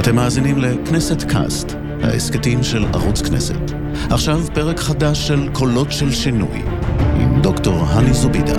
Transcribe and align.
אתם 0.00 0.16
מאזינים 0.16 0.58
לכנסת 0.58 1.22
קאסט, 1.32 1.66
ההסכתים 2.02 2.62
של 2.62 2.84
ערוץ 2.84 3.22
כנסת. 3.22 3.74
עכשיו 4.10 4.38
פרק 4.54 4.78
חדש 4.78 5.28
של 5.28 5.52
קולות 5.52 5.92
של 5.92 6.12
שינוי, 6.12 6.62
עם 6.98 7.42
דוקטור 7.42 7.74
הני 7.74 8.14
זובידה. 8.14 8.54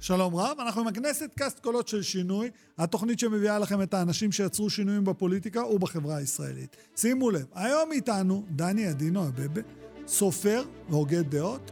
שלום 0.00 0.36
רב, 0.36 0.56
אנחנו 0.60 0.80
עם 0.80 0.86
הכנסת 0.88 1.30
קאסט 1.38 1.60
קולות 1.60 1.88
של 1.88 2.02
שינוי, 2.02 2.50
התוכנית 2.78 3.18
שמביאה 3.18 3.58
לכם 3.58 3.82
את 3.82 3.94
האנשים 3.94 4.32
שיצרו 4.32 4.70
שינויים 4.70 5.04
בפוליטיקה 5.04 5.64
ובחברה 5.64 6.16
הישראלית. 6.16 6.76
שימו 6.96 7.30
לב, 7.30 7.44
היום 7.54 7.92
איתנו 7.92 8.44
דני 8.50 8.90
אדינו 8.90 9.22
אבבה, 9.22 9.60
סופר 10.06 10.62
והוגה 10.90 11.22
דעות, 11.22 11.70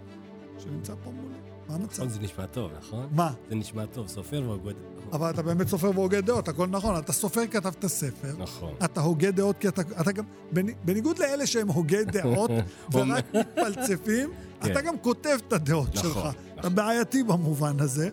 שנמצא 0.58 0.94
פה 1.04 1.10
מולי. 1.10 1.45
מה 1.68 1.74
המצב? 1.74 2.08
זה 2.08 2.20
נשמע 2.20 2.46
טוב, 2.46 2.70
נכון? 2.78 3.08
מה? 3.12 3.32
זה 3.48 3.54
נשמע 3.54 3.86
טוב, 3.86 4.08
סופר 4.08 4.42
והוגה... 4.46 4.70
אבל 5.12 5.30
אתה 5.30 5.42
באמת 5.42 5.68
סופר 5.68 5.90
והוגה 5.94 6.20
דעות, 6.20 6.48
הכל 6.48 6.66
נכון. 6.66 6.98
אתה 6.98 7.12
סופר, 7.12 7.46
כתבת 7.50 7.86
ספר. 7.86 8.34
נכון. 8.38 8.74
אתה 8.84 9.00
הוגה 9.00 9.30
דעות, 9.30 9.58
כי 9.58 9.68
אתה, 9.68 9.82
אתה 10.00 10.12
גם, 10.12 10.24
בני- 10.52 10.74
בניגוד 10.84 11.18
לאלה 11.18 11.46
שהם 11.46 11.68
הוגי 11.68 12.04
דעות 12.04 12.50
ורק 12.92 13.24
מתפלצפים, 13.34 14.30
כן. 14.62 14.72
אתה 14.72 14.80
גם 14.80 14.98
כותב 14.98 15.38
את 15.48 15.52
הדעות 15.52 15.94
נכון, 15.94 16.10
שלך. 16.12 16.18
אתה 16.18 16.58
נכון. 16.60 16.74
בעייתי 16.74 17.22
במובן 17.22 17.80
הזה. 17.80 18.08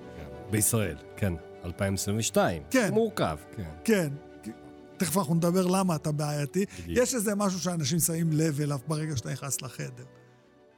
בישראל, 0.52 0.98
כן. 1.18 1.34
2022. 1.66 2.64
כן. 2.72 2.90
מורכב, 2.94 3.38
כן. 3.56 3.64
כן. 3.84 4.10
כי- 4.44 4.52
תכף 4.98 5.18
אנחנו 5.18 5.36
נדבר 5.36 5.68
למה 5.68 5.96
אתה 5.96 6.12
בעייתי. 6.12 6.66
בדיוק. 6.80 7.00
יש 7.04 7.16
איזה 7.16 7.36
משהו 7.36 7.60
שאנשים 7.60 8.00
שמים 8.00 8.30
לב 8.34 8.62
אליו 8.62 8.80
ברגע 8.88 9.18
שאתה 9.18 9.32
נכנס 9.32 9.62
לחדר. 9.62 10.04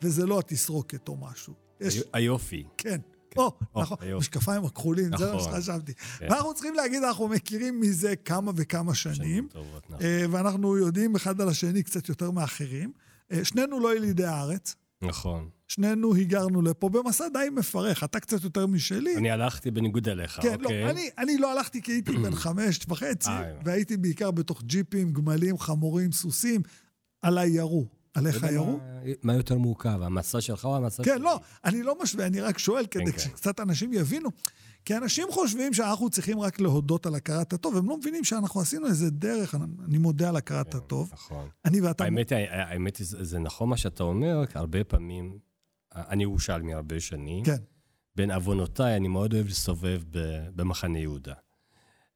וזה 0.01 0.25
לא 0.25 0.39
התסרוקת 0.39 1.07
או 1.07 1.17
משהו. 1.17 1.53
יש, 1.81 1.95
היו- 1.95 2.03
היופי. 2.13 2.63
כן. 2.77 2.97
או, 3.37 3.51
או, 3.75 3.81
נכון. 3.81 3.97
משקפיים 4.17 4.65
הכחולים, 4.65 5.17
זה 5.17 5.25
מה 5.31 5.35
נכון. 5.35 5.51
שחשבתי. 5.53 5.93
כן. 5.93 6.27
ואנחנו 6.29 6.53
צריכים 6.53 6.73
להגיד, 6.73 7.03
אנחנו 7.03 7.27
מכירים 7.27 7.79
מזה 7.81 8.15
כמה 8.15 8.51
וכמה 8.55 8.95
שנים. 8.95 9.47
נכון. 9.49 9.65
אה, 10.01 10.25
ואנחנו 10.31 10.77
יודעים 10.77 11.15
אחד 11.15 11.41
על 11.41 11.49
השני 11.49 11.83
קצת 11.83 12.09
יותר 12.09 12.31
מאחרים. 12.31 12.91
אה, 13.31 13.45
שנינו 13.45 13.79
לא 13.79 13.95
ילידי 13.95 14.25
הארץ, 14.25 14.75
נכון. 15.01 15.49
שנינו 15.67 16.13
היגרנו 16.13 16.61
לפה 16.61 16.89
במסע 16.89 17.27
די 17.33 17.47
מפרך, 17.51 18.03
אתה 18.03 18.19
קצת 18.19 18.43
יותר 18.43 18.67
משלי. 18.67 19.17
אני 19.17 19.31
הלכתי 19.31 19.71
בניגוד 19.71 20.09
אליך, 20.09 20.39
כן, 20.41 20.57
לא, 20.59 20.63
אוקיי? 20.65 20.89
אני, 20.91 21.09
אני 21.17 21.37
לא 21.37 21.51
הלכתי 21.51 21.81
כי 21.81 21.91
הייתי 21.91 22.11
בן 22.17 22.35
חמש 22.45 22.79
וחצי, 22.87 23.29
אה. 23.29 23.51
והייתי 23.65 23.97
בעיקר 23.97 24.31
בתוך 24.31 24.63
ג'יפים, 24.63 25.13
גמלים, 25.13 25.57
חמורים, 25.57 26.11
סוסים. 26.11 26.61
עליי 27.21 27.49
ירו. 27.49 27.85
עליך 28.15 28.43
ירו? 28.51 28.79
מה- 29.23 29.33
יותר 29.33 29.57
מורכב, 29.57 29.99
המסע 30.01 30.41
שלך 30.41 30.65
או 30.65 30.75
המסע 30.77 31.03
שלי? 31.03 31.13
כן, 31.13 31.21
לא, 31.21 31.39
אני 31.65 31.83
לא 31.83 31.95
משווה, 32.03 32.25
אני 32.27 32.41
רק 32.41 32.57
שואל 32.57 32.85
כדי 32.85 33.11
כן. 33.11 33.19
שקצת 33.19 33.59
אנשים 33.59 33.93
יבינו. 33.93 34.29
כי 34.85 34.97
אנשים 34.97 35.27
חושבים 35.31 35.73
שאנחנו 35.73 36.09
צריכים 36.09 36.39
רק 36.39 36.59
להודות 36.59 37.05
על 37.05 37.15
הכרת 37.15 37.53
הטוב, 37.53 37.77
הם 37.77 37.89
לא 37.89 37.97
מבינים 37.97 38.23
שאנחנו 38.23 38.61
עשינו 38.61 38.87
איזה 38.87 39.09
דרך, 39.09 39.55
אני- 39.85 39.97
מודה 39.97 40.29
על 40.29 40.35
הכרת 40.35 40.75
הטוב. 40.75 41.09
נכון. 41.13 41.49
אני 41.65 41.81
ואתה... 41.81 42.03
האמת 42.03 42.31
היא, 42.31 42.47
האמת 42.49 42.97
זה 43.01 43.39
נכון 43.39 43.69
מה 43.69 43.77
שאתה 43.77 44.03
אומר, 44.03 44.43
הרבה 44.53 44.83
פעמים, 44.83 45.37
אני 45.95 46.23
ירושלמי 46.23 46.73
הרבה 46.73 46.99
שנים. 46.99 47.45
כן. 47.45 47.55
בין 48.15 48.31
עוונותיי, 48.31 48.95
אני 48.97 49.07
מאוד 49.07 49.33
אוהב 49.33 49.47
להסתובב 49.47 50.01
במחנה 50.55 50.99
יהודה. 50.99 51.33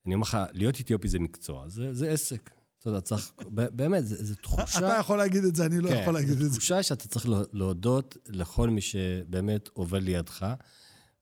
אני 0.05 0.13
אומר 0.15 0.23
לך, 0.23 0.37
להיות 0.53 0.79
אתיופי 0.81 1.07
זה 1.07 1.19
מקצוע, 1.19 1.69
זה, 1.69 1.93
זה 1.93 2.11
עסק. 2.11 2.49
אתה 2.79 2.89
יודע, 2.89 3.01
צריך, 3.01 3.31
באמת, 3.49 4.07
זה 4.07 4.35
תחושה... 4.35 4.79
אתה 4.79 4.97
יכול 4.99 5.17
להגיד 5.17 5.43
את 5.43 5.55
זה, 5.55 5.65
אני 5.65 5.79
לא 5.79 5.89
כן, 5.89 5.99
יכול 6.01 6.13
להגיד 6.13 6.37
זו 6.39 6.45
את 6.45 6.51
זה. 6.51 6.57
תחושה 6.57 6.83
שאתה 6.83 7.07
צריך 7.07 7.29
לה- 7.29 7.41
להודות 7.53 8.17
לכל 8.27 8.69
מי 8.69 8.81
שבאמת 8.81 9.69
עובר 9.73 9.99
לידך. 9.99 10.45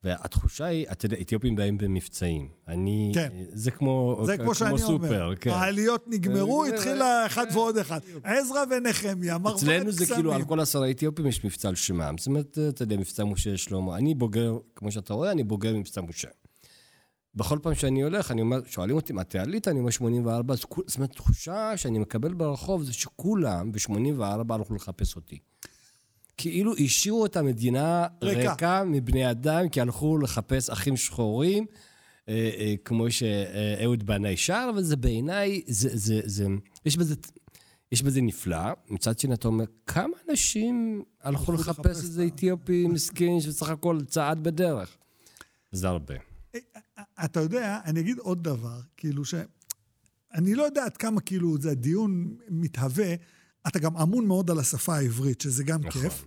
והתחושה 0.04 0.66
היא, 0.66 0.86
אתה 0.92 1.06
יודע, 1.06 1.18
אתיופים 1.22 1.56
באים 1.56 1.78
במבצעים. 1.78 2.48
אני... 2.68 3.12
כן. 3.16 3.30
זה 3.54 3.72
כמו... 3.72 4.24
זה 4.26 4.38
כמו 4.38 4.56
שאני 4.56 4.78
סופר, 4.80 4.94
אומר. 5.24 5.36
כן. 5.36 5.50
העליות 5.50 6.04
נגמרו, 6.08 6.64
אה, 6.64 6.70
התחילה 6.70 7.26
אחד 7.26 7.46
ועוד 7.54 7.78
אחד. 7.78 8.00
עזרא 8.24 8.64
ונחמיה, 8.72 9.38
מרבד 9.38 9.58
אצלנו 9.58 9.92
זה 9.92 10.06
כאילו, 10.06 10.32
על 10.32 10.38
קסמים. 10.38 10.48
כל 10.48 10.60
עשרה 10.60 10.92
אתיופים 10.92 11.28
יש 11.28 11.46
מבצע 11.46 11.70
על 11.70 11.76
שמם. 11.76 12.16
זאת 12.18 12.28
אומרת, 12.28 12.58
אתה 12.70 12.84
יודע, 12.84 12.98
מבצע 12.98 13.24
משה 13.24 13.58
שלמה. 13.58 13.98
אני 13.98 14.16
בוגר, 14.16 14.58
כמו 14.76 14.92
שאתה 14.92 15.14
רואה, 15.14 15.32
אני 15.32 15.44
בוגר 15.44 15.76
מבצע 15.78 16.02
משה. 16.02 16.28
בכל 17.38 17.60
פעם 17.62 17.76
שאני 17.76 18.02
הולך, 18.02 18.32
אני 18.32 18.42
אומר, 18.42 18.60
שואלים 18.66 18.96
אותי, 18.96 19.14
מתי 19.14 19.40
עלית? 19.40 19.68
אני 19.68 19.80
אומר 19.80 19.90
84, 19.90 20.54
אז 20.54 20.64
כול- 20.66 20.84
זאת 20.88 20.98
אומרת, 20.98 21.12
תחושה 21.12 21.78
שאני 21.78 22.00
מקבל 22.00 22.34
ברחוב 22.34 22.84
זה 22.84 22.94
שכולם 22.94 23.72
ב-84 23.72 24.24
הלכו 24.54 24.76
לחפש 24.76 25.16
אותי. 25.16 25.38
כאילו 26.38 26.74
השאירו 26.78 27.26
את 27.26 27.38
המדינה 27.38 28.08
ריקה. 28.22 28.52
ריקה 28.52 28.84
מבני 28.86 29.32
אדם, 29.32 29.70
כי 29.70 29.82
הלכו 29.82 30.18
לחפש 30.18 30.70
אחים 30.70 30.98
שחורים, 30.98 31.66
אה, 32.30 32.34
אה, 32.58 32.76
כמו 32.86 33.12
שאהוד 33.12 34.04
בנאי 34.06 34.38
שר, 34.38 34.70
וזה 34.76 34.96
בעיניי, 34.96 35.62
זה, 35.68 35.90
זה, 35.94 36.22
זה, 36.26 36.48
יש 36.86 36.98
בזה... 36.98 37.16
יש 37.92 38.02
בזה 38.02 38.22
נפלא, 38.22 38.58
מצד 38.90 39.20
שני 39.20 39.34
אתה 39.34 39.48
אומר, 39.48 39.66
כמה 39.88 40.14
אנשים 40.30 41.04
הלכו 41.22 41.52
לחפש 41.52 42.04
איזה 42.04 42.24
את 42.26 42.32
ה- 42.32 42.36
אתיופי 42.36 42.88
מסכן 42.88 43.40
שבסך 43.40 43.70
הכל 43.70 44.00
צעד 44.08 44.44
בדרך? 44.44 44.98
זה 45.72 45.88
הרבה. 45.88 46.14
אתה 47.26 47.40
יודע, 47.40 47.80
אני 47.86 48.00
אגיד 48.00 48.18
עוד 48.18 48.44
דבר, 48.44 48.80
כאילו 48.98 49.26
ש... 49.26 49.34
אני 50.34 50.56
לא 50.56 50.64
יודע 50.64 50.86
עד 50.86 50.98
כמה 50.98 51.22
כאילו 51.22 51.58
זה 51.62 51.76
דיון 51.76 52.38
מתהווה, 52.50 53.14
אתה 53.68 53.80
גם 53.80 53.98
אמון 53.98 54.28
מאוד 54.28 54.52
על 54.52 54.60
השפה 54.60 54.96
העברית, 54.96 55.42
שזה 55.42 55.64
גם 55.64 55.80
נכון. 55.80 56.02
כיף. 56.02 56.26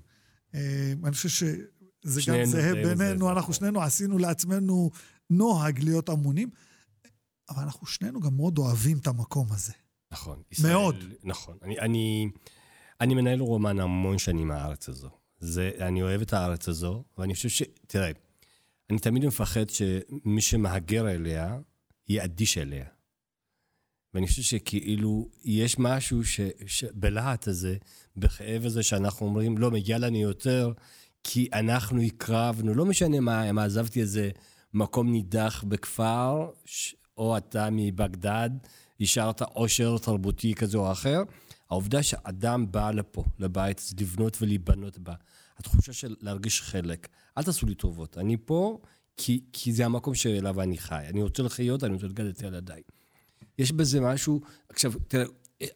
אה, 0.54 0.92
אני 1.04 1.12
חושב 1.12 1.28
שזה 1.28 2.20
גם 2.26 2.44
זהה 2.44 2.74
בינינו, 2.74 3.24
זה 3.24 3.32
אנחנו 3.32 3.40
נכון. 3.40 3.54
שנינו 3.54 3.82
עשינו 3.82 4.18
לעצמנו 4.18 4.90
נוהג 5.30 5.84
להיות 5.84 6.10
אמונים, 6.10 6.50
אבל 7.48 7.62
אנחנו 7.62 7.86
שנינו 7.86 8.20
גם 8.20 8.36
מאוד 8.36 8.58
אוהבים 8.58 8.98
את 8.98 9.06
המקום 9.06 9.46
הזה. 9.50 9.72
נכון. 10.12 10.42
מאוד. 10.62 10.96
נכון. 11.24 11.56
אני, 11.62 11.78
אני, 11.78 12.30
אני 13.00 13.14
מנהל 13.14 13.40
רומן 13.40 13.80
המון 13.80 14.18
שנים 14.18 14.48
מהארץ 14.48 14.88
הזו. 14.88 15.10
זה, 15.38 15.70
אני 15.80 16.02
אוהב 16.02 16.20
את 16.20 16.32
הארץ 16.32 16.68
הזו, 16.68 17.04
ואני 17.18 17.34
חושב 17.34 17.48
ש... 17.48 17.62
תראה, 17.86 18.10
אני 18.90 18.98
תמיד 18.98 19.26
מפחד 19.26 19.70
שמי 19.70 20.40
שמהגר 20.40 21.10
אליה, 21.10 21.58
יהיה 22.08 22.24
אדיש 22.24 22.58
אליה. 22.58 22.84
ואני 24.14 24.26
חושב 24.26 24.42
שכאילו, 24.42 25.28
יש 25.44 25.78
משהו 25.78 26.24
ש, 26.24 26.40
שבלהט 26.66 27.48
הזה, 27.48 27.76
בכאב 28.16 28.66
הזה 28.66 28.82
שאנחנו 28.82 29.26
אומרים, 29.26 29.58
לא, 29.58 29.70
מגיע 29.70 29.98
לנו 29.98 30.16
יותר, 30.16 30.72
כי 31.24 31.48
אנחנו 31.52 32.00
הקרבנו, 32.02 32.74
לא 32.74 32.86
משנה 32.86 33.20
מה, 33.20 33.50
אם 33.50 33.58
עזבתי 33.58 34.00
איזה 34.00 34.30
מקום 34.74 35.12
נידח 35.12 35.64
בכפר, 35.68 36.50
ש- 36.64 36.94
או 37.16 37.36
אתה 37.36 37.68
מבגדד, 37.72 38.50
השארת 39.00 39.42
עושר 39.42 39.98
תרבותי 39.98 40.54
כזה 40.54 40.78
או 40.78 40.92
אחר. 40.92 41.22
העובדה 41.70 42.02
שאדם 42.02 42.72
בא 42.72 42.90
לפה, 42.90 43.24
לבית, 43.38 43.90
לבנות 44.00 44.42
ולהיבנות 44.42 44.98
בה, 44.98 45.14
התחושה 45.60 45.92
של 45.92 46.16
להרגיש 46.20 46.62
חלק. 46.62 47.08
אל 47.38 47.42
תעשו 47.42 47.66
לי 47.66 47.74
טובות, 47.74 48.18
אני 48.18 48.36
פה 48.44 48.78
כי, 49.16 49.40
כי 49.52 49.72
זה 49.72 49.84
המקום 49.84 50.14
שאליו 50.14 50.60
אני 50.60 50.78
חי. 50.78 51.04
אני 51.08 51.22
רוצה 51.22 51.42
לחיות, 51.42 51.84
אני 51.84 51.94
רוצה 51.94 52.06
לגדל 52.06 52.30
את 52.30 52.42
ילדיי. 52.42 52.82
יש 53.58 53.72
בזה 53.72 54.00
משהו, 54.00 54.40
עכשיו, 54.68 54.92
תראה, 55.08 55.24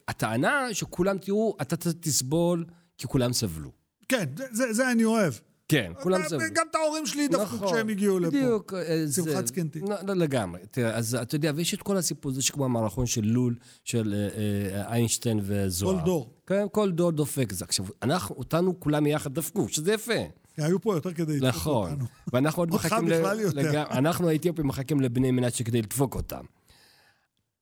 הטענה 0.07 0.73
שכולם, 0.73 1.17
תראו, 1.17 1.57
אתה 1.61 1.75
תסבול, 1.77 2.65
כי 2.97 3.07
כולם 3.07 3.33
סבלו. 3.33 3.71
כן, 4.09 4.25
זה, 4.37 4.45
זה, 4.51 4.73
זה 4.73 4.91
אני 4.91 5.05
אוהב. 5.05 5.33
כן, 5.67 5.91
כולם 6.01 6.21
סבלו. 6.27 6.39
גם 6.53 6.65
את 6.71 6.75
ההורים 6.75 7.05
שלי 7.05 7.27
דפקו 7.27 7.67
כשהם 7.67 7.89
הגיעו 7.89 8.19
לפה. 8.19 8.29
בדיוק. 8.29 8.73
אה, 8.73 9.05
שמחת 9.15 9.47
זקנתי. 9.47 9.79
לא, 9.79 9.95
לא 10.07 10.13
לגמרי. 10.13 10.61
תראה, 10.71 10.95
אז 10.95 11.15
אתה 11.15 11.35
יודע, 11.35 11.51
ויש 11.55 11.73
את 11.73 11.81
כל 11.81 11.97
הסיפור 11.97 12.31
הזה 12.31 12.41
שכמו 12.41 12.65
המערכון 12.65 13.05
של 13.05 13.25
לול, 13.25 13.55
של 13.83 14.13
אה, 14.13 14.41
אה, 14.77 14.93
איינשטיין 14.93 15.39
וזוהר. 15.43 15.99
כל 15.99 16.05
דור. 16.05 16.34
כן, 16.47 16.65
כל 16.71 16.91
דור 16.91 17.11
דופק 17.11 17.51
זה. 17.53 17.65
עכשיו, 17.65 17.85
אנחנו, 18.03 18.35
אותנו 18.35 18.79
כולם 18.79 19.05
יחד 19.07 19.33
דפקו, 19.33 19.69
שזה 19.69 19.93
יפה. 19.93 20.13
היו 20.57 20.81
פה 20.81 20.95
יותר 20.95 21.13
כדי 21.13 21.33
לדפוק 21.39 21.49
נכון. 21.49 21.91
אותנו. 21.91 22.05
ואנחנו 22.33 22.61
עוד 22.61 22.71
אותך 22.71 22.85
מחכים... 22.85 23.05
בכלל 23.05 23.39
יותר. 23.39 23.57
לג- 23.57 23.75
אנחנו 23.75 24.29
האתיופים 24.29 24.67
מחכים 24.67 25.01
לבני 25.01 25.31
מנשה 25.31 25.63
כדי 25.63 25.81
לדפוק 25.81 26.15
אותם. 26.15 26.45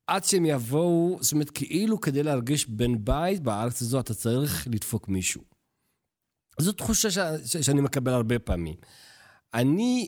עד 0.08 0.24
שהם 0.24 0.46
יבואו, 0.46 1.18
זאת 1.22 1.34
אומרת, 1.34 1.50
כאילו 1.50 2.02
כדי 2.02 2.24
להרגיש 2.24 2.70
בן 2.70 3.06
בית 3.06 3.44
בארץ 3.44 3.82
הזו, 3.82 4.00
אתה 4.00 4.14
צריך 4.14 4.68
לדפוק 4.72 5.08
מישהו. 5.10 5.42
זו 6.60 6.72
תחושה 6.72 7.12
ש... 7.12 7.18
ש... 7.46 7.58
שאני 7.58 7.82
מקבל 7.82 8.14
הרבה 8.14 8.40
פעמים. 8.40 8.76
אני, 9.54 10.08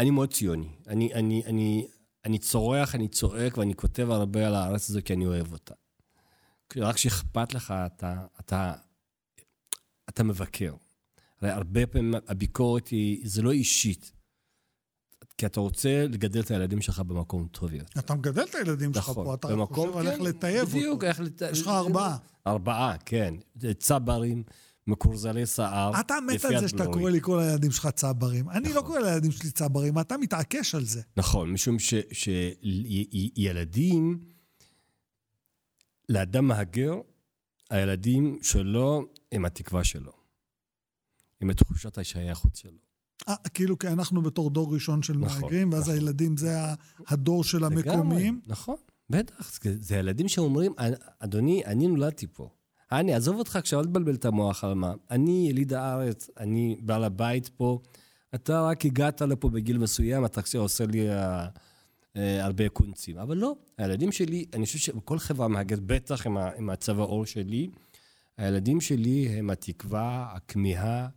אני 0.00 0.10
מאוד 0.10 0.32
ציוני. 0.32 0.68
אני, 0.86 1.14
אני, 1.14 1.42
אני, 1.46 1.86
אני 2.24 2.38
צורח, 2.38 2.94
אני 2.94 3.08
צועק 3.08 3.58
ואני 3.58 3.74
כותב 3.74 4.10
הרבה 4.10 4.46
על 4.46 4.54
הארץ 4.54 4.90
הזו 4.90 5.00
כי 5.04 5.12
אני 5.12 5.26
אוהב 5.26 5.52
אותה. 5.52 5.74
רק 6.76 6.94
כשאכפת 6.94 7.54
לך, 7.54 7.74
אתה, 7.86 8.26
אתה, 8.40 8.72
אתה 10.08 10.24
מבקר. 10.24 10.74
הרי 11.40 11.50
הרבה 11.50 11.86
פעמים 11.86 12.14
הביקורת 12.28 12.88
היא, 12.88 13.20
זה 13.24 13.42
לא 13.42 13.52
אישית. 13.52 14.12
כי 15.38 15.46
אתה 15.46 15.60
רוצה 15.60 16.06
לגדל 16.08 16.40
את 16.40 16.50
הילדים 16.50 16.80
שלך 16.80 17.00
במקום 17.00 17.48
טוב 17.50 17.72
יותר. 17.72 18.00
אתה 18.00 18.14
מגדל 18.14 18.42
את 18.42 18.54
הילדים 18.54 18.94
שלך 18.94 19.08
נכון. 19.08 19.24
פה, 19.24 19.34
אתה 19.34 19.48
במקום, 19.48 19.86
חושב 19.86 19.98
על 19.98 20.06
איך 20.06 20.18
כן, 20.18 20.24
לטייב 20.24 20.68
בדיוק, 20.68 20.94
אותו. 20.94 21.06
איך 21.06 21.20
לטייב. 21.20 21.52
יש 21.52 21.60
לך 21.62 21.68
ארבעה. 21.68 22.16
ארבעה, 22.46 22.96
כן. 23.04 23.34
צברים, 23.78 24.42
מקורזלי 24.86 25.46
שיער. 25.46 26.00
אתה 26.00 26.14
מת 26.26 26.44
על 26.44 26.60
זה 26.60 26.68
שאתה. 26.68 26.86
קורא 26.86 27.10
לי 27.10 27.20
כל 27.20 27.40
הילדים 27.40 27.70
שלך 27.70 27.86
צברים. 27.86 28.50
אני 28.50 28.68
לא 28.68 28.74
נכון. 28.80 28.86
קורא 28.86 28.98
לילדים 28.98 29.30
שלי 29.32 29.50
צברים, 29.50 29.98
אתה 29.98 30.16
מתעקש 30.16 30.74
על 30.74 30.84
זה. 30.84 31.02
נכון, 31.16 31.52
משום 31.52 31.76
שילדים, 33.32 34.20
לאדם 36.08 36.48
מהגר, 36.48 36.94
הילדים 37.70 38.38
שלו 38.42 39.02
הם 39.32 39.44
התקווה 39.44 39.84
שלו. 39.84 40.12
הם 41.40 41.50
את 41.50 41.56
תחושת 41.56 41.98
השייכות 41.98 42.56
שלו. 42.56 42.78
אה, 43.28 43.34
כאילו 43.54 43.78
כי 43.78 43.88
אנחנו 43.88 44.22
בתור 44.22 44.50
דור 44.50 44.74
ראשון 44.74 45.02
של 45.02 45.16
נכון, 45.18 45.42
מהגרים, 45.42 45.72
ואז 45.72 45.82
נכון. 45.82 45.94
הילדים 45.94 46.36
זה 46.36 46.56
הדור 47.08 47.44
של 47.44 47.64
המקומיים. 47.64 48.40
נכון, 48.46 48.76
בטח. 49.10 49.52
זה- 49.62 49.76
זה 49.80 49.96
ילדים 49.96 50.28
שאומרים, 50.28 50.72
אדוני, 51.18 51.64
אני 51.64 51.86
נולדתי 51.86 52.26
פה. 52.32 52.48
אני, 52.92 53.14
עזוב 53.14 53.36
אותך 53.36 53.56
עכשיו, 53.56 53.80
אל 53.80 53.84
תבלבל 53.84 54.14
את 54.14 54.24
המוח 54.24 54.64
על 54.64 54.74
מה. 54.74 54.94
אני 55.10 55.46
יליד 55.50 55.72
הארץ, 55.72 56.28
אני 56.40 56.80
בעל 56.82 57.04
הבית 57.04 57.48
פה. 57.48 57.80
אתה 58.34 58.62
רק 58.62 58.86
הגעת 58.86 59.20
לפה 59.22 59.48
בגיל 59.48 59.78
מסוים, 59.78 60.24
אתה 60.24 60.40
עושה 60.58 60.86
לי 60.86 61.06
הרבה 62.16 62.68
קונצים. 62.68 63.18
אבל 63.18 63.36
לא, 63.36 63.56
הילדים 63.78 64.12
שלי, 64.12 64.44
אני 64.52 64.66
חושב 64.66 64.78
שכל 64.78 65.18
חברה 65.18 65.48
מהגרת, 65.48 65.80
בטח 65.80 66.26
עם, 66.26 66.36
עם 66.36 66.70
הצבע 66.70 67.02
עור 67.02 67.26
שלי, 67.26 67.70
הילדים 68.36 68.80
שלי 68.80 69.28
הם 69.28 69.50
התקווה, 69.50 70.28
הכמיהה 70.32 71.08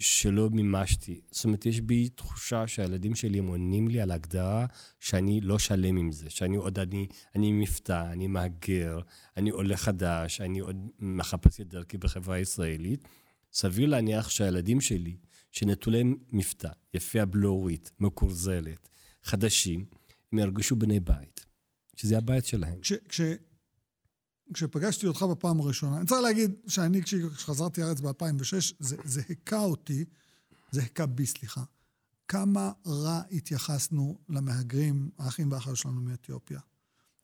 שלא 0.00 0.50
מימשתי. 0.50 1.20
זאת 1.30 1.44
אומרת, 1.44 1.66
יש 1.66 1.80
בי 1.80 2.08
תחושה 2.08 2.66
שהילדים 2.66 3.14
שלי 3.14 3.38
הם 3.38 3.46
עונים 3.46 3.88
לי 3.88 4.00
על 4.00 4.10
הגדרה 4.10 4.66
שאני 5.00 5.40
לא 5.40 5.58
שלם 5.58 5.96
עם 5.96 6.12
זה, 6.12 6.30
שאני 6.30 6.56
עוד 6.56 6.78
אני, 6.78 7.06
אני 7.34 7.52
מבטא, 7.52 8.12
אני 8.12 8.26
מהגר, 8.26 9.00
אני 9.36 9.50
עולה 9.50 9.76
חדש, 9.76 10.40
אני 10.40 10.58
עוד 10.58 10.88
מחפש 10.98 11.60
את 11.60 11.68
דרכי 11.68 11.98
בחברה 11.98 12.36
הישראלית. 12.36 13.08
סביר 13.52 13.88
להניח 13.88 14.28
שהילדים 14.28 14.80
שלי, 14.80 15.16
שנטולי 15.50 16.02
מבטא, 16.32 16.70
יפה 16.94 17.22
הבלורית, 17.22 17.90
מקורזלת, 18.00 18.88
חדשים, 19.22 19.84
הם 20.32 20.38
ירגישו 20.38 20.76
בני 20.76 21.00
בית, 21.00 21.46
שזה 21.96 22.18
הבית 22.18 22.46
שלהם. 22.46 22.80
כש, 22.80 22.92
כש, 22.92 23.20
כשפגשתי 24.54 25.06
אותך 25.06 25.22
בפעם 25.22 25.60
הראשונה, 25.60 25.98
אני 25.98 26.06
צריך 26.06 26.20
להגיד 26.20 26.50
שאני, 26.66 27.02
כש- 27.02 27.14
כשחזרתי 27.14 27.80
לארץ 27.80 28.00
ב-2006, 28.00 28.74
זה, 28.78 28.96
זה 29.04 29.22
הכה 29.30 29.60
אותי, 29.64 30.04
זה 30.70 30.82
הכה 30.82 31.06
בי, 31.06 31.26
סליחה, 31.26 31.62
כמה 32.28 32.72
רע 32.86 33.22
התייחסנו 33.32 34.18
למהגרים, 34.28 35.10
האחים 35.18 35.52
והאחיות 35.52 35.76
שלנו 35.76 36.00
מאתיופיה. 36.00 36.60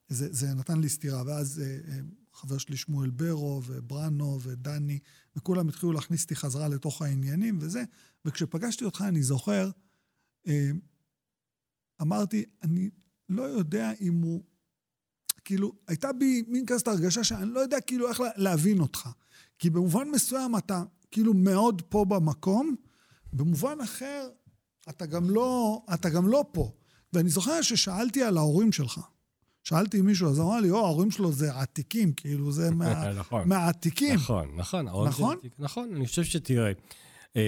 זה, 0.08 0.32
זה 0.32 0.54
נתן 0.54 0.80
לי 0.80 0.88
סטירה, 0.88 1.22
ואז 1.26 1.60
אה, 1.60 1.92
אה, 1.92 2.00
חבר 2.32 2.58
שלי 2.58 2.76
שמואל 2.76 3.10
ברו, 3.10 3.62
וברנו, 3.66 4.38
ודני, 4.42 4.98
וכולם 5.36 5.68
התחילו 5.68 5.92
להכניס 5.92 6.22
אותי 6.22 6.36
חזרה 6.36 6.68
לתוך 6.68 7.02
העניינים 7.02 7.58
וזה, 7.60 7.84
וכשפגשתי 8.24 8.84
אותך, 8.84 9.04
אני 9.08 9.22
זוכר, 9.22 9.70
אה, 10.46 10.70
אמרתי, 12.02 12.44
אני 12.62 12.90
לא 13.28 13.42
יודע 13.42 13.90
אם 14.00 14.14
הוא... 14.22 14.42
כאילו, 15.44 15.72
הייתה 15.88 16.12
בי 16.12 16.42
מין 16.48 16.66
כזאת 16.66 16.88
הרגשה 16.88 17.24
שאני 17.24 17.50
לא 17.50 17.60
יודע 17.60 17.80
כאילו 17.80 18.08
איך 18.08 18.20
לה- 18.20 18.30
להבין 18.36 18.80
אותך. 18.80 19.08
כי 19.58 19.70
במובן 19.70 20.08
מסוים 20.10 20.56
אתה 20.56 20.82
כאילו 21.10 21.34
מאוד 21.34 21.82
פה 21.88 22.04
במקום, 22.04 22.74
במובן 23.32 23.80
אחר 23.84 24.28
אתה 24.88 25.06
גם 25.06 25.30
לא, 25.30 25.82
אתה 25.94 26.08
גם 26.10 26.28
לא 26.28 26.44
פה. 26.52 26.72
ואני 27.12 27.28
זוכר 27.28 27.62
ששאלתי 27.62 28.22
על 28.22 28.36
ההורים 28.36 28.72
שלך. 28.72 29.00
שאלתי 29.64 30.00
מישהו, 30.00 30.28
אז 30.30 30.40
אמר 30.40 30.60
לי, 30.60 30.70
או, 30.70 30.76
ההורים 30.86 31.10
שלו 31.10 31.32
זה 31.32 31.54
עתיקים, 31.54 32.12
כאילו, 32.12 32.52
זה 32.52 32.70
מה, 32.70 33.10
נכון. 33.20 33.48
מהעתיקים. 33.48 34.14
נכון, 34.14 34.48
נכון. 34.56 34.86
נכון? 35.08 35.36
נכון, 35.58 35.94
אני 35.94 36.06
חושב 36.06 36.24
שתראה, 36.24 36.72
אמ, 37.36 37.40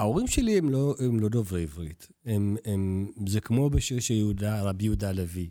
ההורים 0.00 0.26
שלי 0.26 0.58
הם 0.58 0.68
לא, 0.68 0.94
הם 0.98 1.20
לא 1.20 1.28
דוברי 1.28 1.62
עברית. 1.62 2.08
הם, 2.24 2.56
הם, 2.64 3.12
זה 3.26 3.40
כמו 3.40 3.70
בשיר 3.70 4.00
של 4.00 4.14
יהודה, 4.14 4.62
רבי 4.62 4.84
יהודה 4.84 5.08
הלוי. 5.08 5.50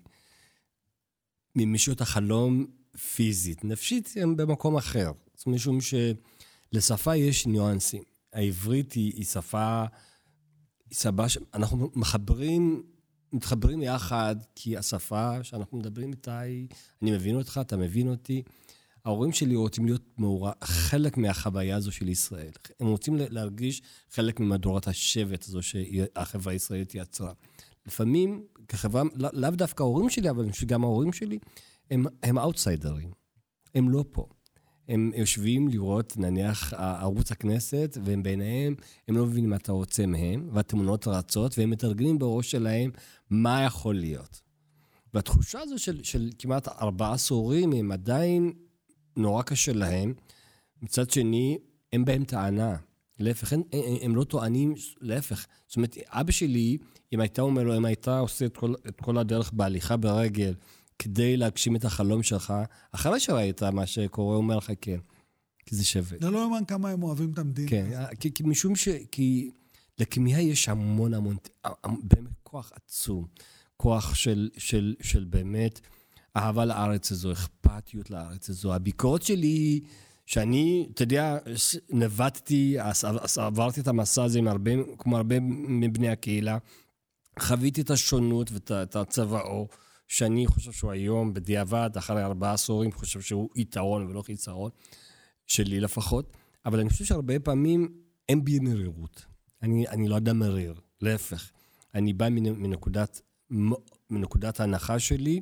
ממשעות 1.56 2.02
החלום 2.02 2.66
פיזית, 3.16 3.66
נפשית 3.66 4.14
הם 4.22 4.38
במקום 4.38 4.78
אחר. 4.78 5.12
זאת 5.36 5.46
אומרת, 5.46 5.56
משום 5.56 5.78
שלשפה 5.82 7.16
יש 7.16 7.48
ניואנסים. 7.48 8.04
העברית 8.34 8.94
היא, 8.94 9.14
היא 9.16 9.26
שפה, 9.26 9.84
היא 10.90 10.98
שפה 10.98 11.30
שאנחנו 11.30 11.92
מחברים, 11.96 12.84
מתחברים 13.34 13.82
יחד, 13.82 14.36
כי 14.56 14.78
השפה 14.78 15.44
שאנחנו 15.44 15.78
מדברים 15.78 16.12
איתה 16.12 16.40
היא, 16.40 16.68
אני 17.02 17.12
מבין 17.12 17.36
אותך, 17.36 17.60
אתה 17.62 17.78
מבין 17.78 18.08
אותי. 18.08 18.44
ההורים 19.06 19.32
שלי 19.32 19.56
רוצים 19.56 19.86
להיות 19.86 20.04
מעורב, 20.18 20.54
חלק 20.64 21.18
מהחוויה 21.18 21.76
הזו 21.76 21.92
של 21.92 22.08
ישראל. 22.08 22.52
הם 22.80 22.88
רוצים 22.88 23.16
להרגיש 23.16 23.82
חלק 24.12 24.40
ממהדורת 24.40 24.88
השבט 24.88 25.44
הזו 25.44 25.62
שהחברה 25.64 26.54
הישראלית 26.54 26.96
יצרה. 26.96 27.34
לפעמים, 27.86 28.44
כחברה, 28.68 29.04
לא- 29.16 29.30
לאו 29.34 29.52
דווקא 29.52 29.84
ההורים 29.84 30.10
שלי, 30.10 30.30
אבל 30.30 30.52
שגם 30.52 30.84
ההורים 30.84 31.14
שלי, 31.14 31.40
הם, 31.92 32.06
הם 32.24 32.38
אאוטסיידרים. 32.38 33.12
הם 33.76 33.90
לא 33.90 34.06
פה. 34.12 34.26
הם 34.88 35.12
יושבים 35.16 35.68
לראות, 35.68 36.18
נניח, 36.18 36.74
ערוץ 36.74 37.32
הכנסת, 37.32 37.98
והם 38.04 38.24
בעיניהם, 38.24 38.76
הם 39.08 39.18
לא 39.18 39.26
מבינים 39.26 39.50
מה 39.50 39.56
אתה 39.56 39.72
רוצה 39.72 40.06
מהם, 40.06 40.50
והתמונות 40.54 41.08
רצות, 41.08 41.58
והם 41.58 41.70
מתרגלים 41.70 42.20
בראש 42.20 42.52
שלהם 42.52 42.92
מה 43.30 43.64
יכול 43.64 43.96
להיות. 43.96 44.42
והתחושה 45.14 45.60
הזו 45.60 45.80
של, 45.80 46.04
של 46.04 46.30
כמעט 46.40 46.68
ארבעה 46.68 47.14
עשורים, 47.14 47.74
הם 47.74 47.92
עדיין 47.92 48.54
נורא 49.20 49.44
קשה 49.44 49.74
להם. 49.74 50.14
מצד 50.82 51.10
שני, 51.10 51.58
אין 51.94 52.06
בהם 52.06 52.24
טענה. 52.24 52.76
להפך, 53.20 53.54
הם, 53.54 53.62
הם, 54.02 54.16
לא 54.16 54.24
טוענים, 54.24 54.74
להפך. 55.02 55.46
זאת 55.68 55.76
אומרת, 55.76 55.98
אבא 56.08 56.32
שלי, 56.32 56.78
אם 57.14 57.20
הייתה 57.20 57.42
אומר 57.42 57.64
לו, 57.64 57.78
אם 57.78 57.86
הייתה 57.86 58.20
עושה 58.20 58.46
את 58.46 58.58
כל, 58.58 58.74
את 58.88 59.02
כל 59.02 59.18
הדרך 59.18 59.52
בהליכה 59.54 59.98
ברגל 59.98 60.54
כדי 61.00 61.38
להגשים 61.38 61.76
את 61.76 61.86
החלום 61.86 62.24
שלך, 62.24 62.54
אחרי 62.92 63.20
שראית 63.20 63.64
מה 63.64 63.86
שקורה, 63.86 64.36
הוא 64.36 64.44
אומר 64.44 64.58
לך 64.58 64.72
כן. 64.82 64.98
כי 65.66 65.76
זה 65.76 65.86
שווה. 65.86 66.18
זה 66.22 66.30
לא 66.30 66.40
יאמן 66.40 66.66
כמה 66.66 66.90
הם 66.90 67.04
אוהבים 67.04 67.32
את 67.32 67.40
המדינה. 67.40 67.70
כן, 67.70 68.06
כי, 68.20 68.34
כי 68.34 68.44
משום 68.44 68.76
ש... 68.76 68.88
כי 69.12 69.52
לכמיהה 70.00 70.42
יש 70.42 70.70
המון 70.70 71.14
המון, 71.14 71.38
באמת 71.84 72.32
כוח 72.44 72.72
עצום. 72.76 73.26
כוח 73.78 74.16
של, 74.16 74.50
של, 74.58 74.96
של 75.02 75.24
באמת 75.24 75.80
אהבה 76.38 76.66
לארץ 76.66 77.12
הזו, 77.12 77.32
אכפתיות 77.32 78.10
לארץ 78.10 78.50
הזו. 78.50 78.74
הביקורת 78.74 79.22
שלי 79.22 79.82
שאני, 80.26 80.88
אתה 80.94 81.04
יודע, 81.04 81.38
נבטתי, 81.90 82.78
עברתי 83.38 83.82
את 83.82 83.88
המסע 83.88 84.24
הזה 84.24 84.40
עם 84.40 84.48
הרבה, 84.48 84.72
כמו 84.98 85.18
הרבה 85.18 85.40
מבני 85.40 86.10
הקהילה. 86.10 86.58
חוויתי 87.40 87.82
את 87.82 87.90
השונות 87.90 88.52
ואת 88.52 88.96
הצבעו, 88.96 89.68
שאני 90.08 90.48
חושב 90.48 90.72
שהוא 90.72 90.92
היום, 90.92 91.34
בדיעבד, 91.34 91.90
אחרי 91.98 92.24
ארבעה 92.24 92.54
עשורים, 92.54 92.92
חושב 92.92 93.22
שהוא 93.22 93.50
יתרון 93.56 94.08
ולא 94.08 94.22
חיסרון, 94.22 94.72
שלי 95.48 95.80
לפחות. 95.80 96.38
אבל 96.66 96.80
אני 96.80 96.90
חושב 96.90 97.06
שהרבה 97.06 97.40
פעמים 97.40 97.94
אין 98.30 98.46
בי 98.46 98.60
מרירות. 98.60 99.26
אני, 99.62 99.88
אני 99.88 100.08
לא 100.08 100.18
אדם 100.18 100.40
מריר, 100.40 100.74
להפך. 101.02 101.52
אני 101.96 102.14
בא 102.14 102.30
מנקודת, 102.30 103.22
מנקודת 104.10 104.60
ההנחה 104.60 105.00
שלי, 105.00 105.42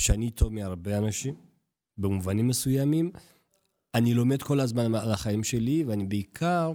שאני 0.00 0.30
טוב 0.30 0.52
מהרבה 0.52 0.98
אנשים, 0.98 1.34
במובנים 1.98 2.48
מסוימים. 2.48 3.10
אני 3.94 4.14
לומד 4.14 4.42
כל 4.42 4.60
הזמן 4.60 4.94
על 4.94 5.12
החיים 5.12 5.44
שלי, 5.44 5.84
ואני 5.84 6.06
בעיקר, 6.06 6.72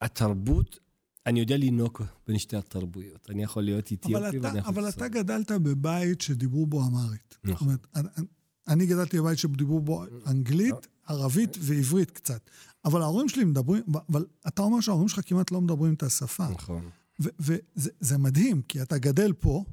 התרבות, 0.00 0.78
אני 1.26 1.40
יודע 1.40 1.56
לנהוג 1.56 1.98
בין 2.26 2.38
שתי 2.38 2.56
התרבויות. 2.56 3.30
אני 3.30 3.42
יכול 3.42 3.62
להיות 3.62 3.84
אתיופי 3.92 4.16
אבל 4.16 4.22
ואני 4.24 4.38
אתה, 4.48 4.58
יכול... 4.58 4.74
אבל 4.74 4.88
אתה 4.88 5.08
גדלת 5.08 5.50
בבית 5.52 6.20
שדיברו 6.20 6.66
בו 6.66 6.82
אמרית. 6.86 7.38
נכון. 7.44 7.54
זאת 7.54 7.60
אומרת, 7.62 7.86
אני- 8.18 8.26
אני 8.68 8.86
גדלתי 8.86 9.18
בבית 9.20 9.38
שדיברו 9.38 9.80
בו 9.80 10.04
אנגלית, 10.26 10.74
ערבית 11.06 11.56
ועברית 11.60 12.10
קצת. 12.10 12.50
אבל 12.84 13.02
ההורים 13.02 13.28
שלי 13.28 13.44
מדברים, 13.44 13.82
אבל 14.08 14.24
אתה 14.48 14.62
אומר 14.62 14.80
שההורים 14.80 15.08
שלך 15.08 15.20
כמעט 15.28 15.50
לא 15.50 15.60
מדברים 15.60 15.94
את 15.94 16.02
השפה. 16.02 16.48
נכון. 16.48 16.90
וזה 17.20 17.60
זה 18.00 18.18
מדהים, 18.18 18.62
כי 18.62 18.82
אתה 18.82 18.98
גדל 18.98 19.32
פה, 19.32 19.64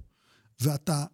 ואתה 0.62 1.06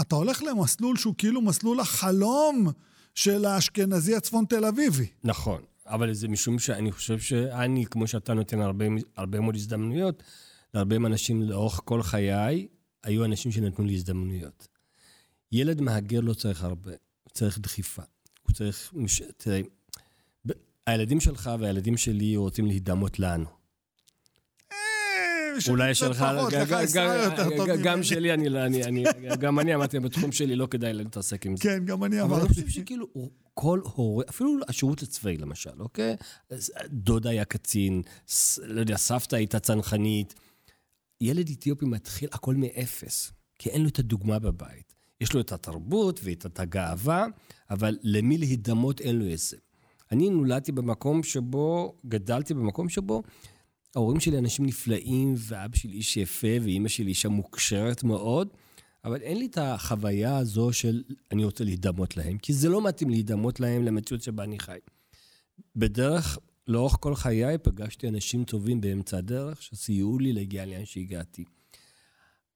אתה 0.00 0.14
הולך 0.14 0.42
למסלול 0.42 0.96
שהוא 0.96 1.14
כאילו 1.18 1.42
מסלול 1.42 1.80
החלום 1.80 2.68
של 3.14 3.44
האשכנזי 3.44 4.16
הצפון 4.16 4.44
תל 4.44 4.64
אביבי. 4.64 5.06
נכון, 5.24 5.62
אבל 5.86 6.12
זה 6.12 6.28
משום 6.28 6.58
שאני 6.58 6.92
חושב 6.92 7.18
שאני, 7.18 7.86
כמו 7.86 8.06
שאתה 8.06 8.34
נותן 8.34 8.60
הרבה, 8.60 8.84
הרבה 9.16 9.40
מאוד 9.40 9.54
הזדמנויות, 9.54 10.22
להרבה 10.74 10.96
אנשים 10.96 11.42
לאורך 11.42 11.80
כל 11.84 12.02
חיי, 12.02 12.68
היו 13.02 13.24
אנשים 13.24 13.52
שנתנו 13.52 13.84
לי 13.84 13.94
הזדמנויות. 13.94 14.68
ילד 15.52 15.80
מהגר 15.80 16.20
לא 16.20 16.34
צריך 16.34 16.64
הרבה, 16.64 16.90
הוא 17.22 17.30
צריך 17.32 17.58
דחיפה. 17.58 18.02
הוא 18.42 18.52
צריך... 18.52 18.94
תראה, 19.36 19.60
הילדים 20.86 21.20
שלך 21.20 21.50
והילדים 21.60 21.96
שלי 21.96 22.36
רוצים 22.36 22.66
להידמות 22.66 23.18
לנו. 23.18 23.59
אולי 25.68 25.94
שלך, 25.94 26.24
גם-. 27.82 28.02
שלי, 28.02 28.34
אני 28.34 28.48
לא- 28.48 28.60
גם 29.40 29.58
אני 29.60 29.74
אמרתי, 29.74 30.00
בתחום 30.00 30.32
שלי 30.32 30.56
לא 30.56 30.66
כדאי 30.66 30.92
להתעסק 30.92 31.46
עם 31.46 31.56
זה. 31.56 31.62
כן, 31.62 31.84
גם 31.84 32.04
אני 32.04 32.22
אבל 32.22 32.34
אני 32.34 32.40
אמרתי. 32.42 32.54
חושב 32.54 32.68
שכאילו 32.68 33.06
כל 33.54 33.80
הורה, 33.84 34.24
אפילו 34.28 34.56
השירות 34.68 35.02
הצבאי 35.02 35.36
למשל, 35.36 35.70
אוקיי? 35.80 36.16
אז 36.50 36.72
דודה 36.88 37.30
היה 37.30 37.44
קצין, 37.44 38.02
לא 38.62 38.80
יודע, 38.80 38.96
סבתא 38.96 39.36
הייתה 39.36 39.58
צנחנית. 39.60 40.34
ילד 41.20 41.50
אתיופי 41.50 41.84
מתחיל 41.86 42.28
הכל 42.32 42.54
מאפס, 42.54 43.32
כי 43.58 43.70
אין 43.70 43.82
לו 43.82 43.88
את 43.88 43.98
הדוגמה 43.98 44.38
בבית. 44.38 44.94
יש 45.20 45.32
לו 45.32 45.40
את 45.40 45.52
התרבות 45.52 46.20
ואת 46.22 46.60
הגאווה, 46.60 47.26
אבל 47.70 47.98
למי 48.02 48.38
להידמות 48.38 49.00
אין 49.00 49.16
לו 49.18 49.32
את 49.32 49.38
זה. 49.38 49.56
אני 50.12 50.30
נולדתי 50.30 50.72
במקום 50.72 51.22
שבו, 51.22 51.94
גדלתי 52.06 52.54
במקום 52.54 52.88
שבו 52.88 53.22
ההורים 53.96 54.20
שלי 54.20 54.38
אנשים 54.38 54.66
נפלאים, 54.66 55.34
ואבא 55.36 55.76
שלי 55.76 55.92
איש 55.92 56.16
יפה, 56.16 56.48
ואימא 56.62 56.88
שלי 56.88 57.08
אישה 57.08 57.28
מוכשרת 57.28 58.04
מאוד, 58.04 58.48
אבל 59.04 59.22
אין 59.22 59.38
לי 59.38 59.46
את 59.46 59.58
החוויה 59.58 60.36
הזו 60.36 60.72
של 60.72 61.02
אני 61.32 61.44
רוצה 61.44 61.64
להידמות 61.64 62.16
להם, 62.16 62.38
כי 62.38 62.52
זה 62.52 62.68
לא 62.68 62.82
מתאים 62.82 63.10
להידמות 63.10 63.60
להם 63.60 63.84
למציאות 63.84 64.22
שבה 64.22 64.44
אני 64.44 64.58
חי. 64.58 64.78
בדרך, 65.76 66.38
לאורך 66.66 66.96
כל 67.00 67.14
חיי 67.14 67.58
פגשתי 67.58 68.08
אנשים 68.08 68.44
טובים 68.44 68.80
באמצע 68.80 69.18
הדרך, 69.18 69.62
שסייעו 69.62 70.18
לי 70.18 70.32
להגיע 70.32 70.66
לאן 70.66 70.84
שהגעתי. 70.84 71.44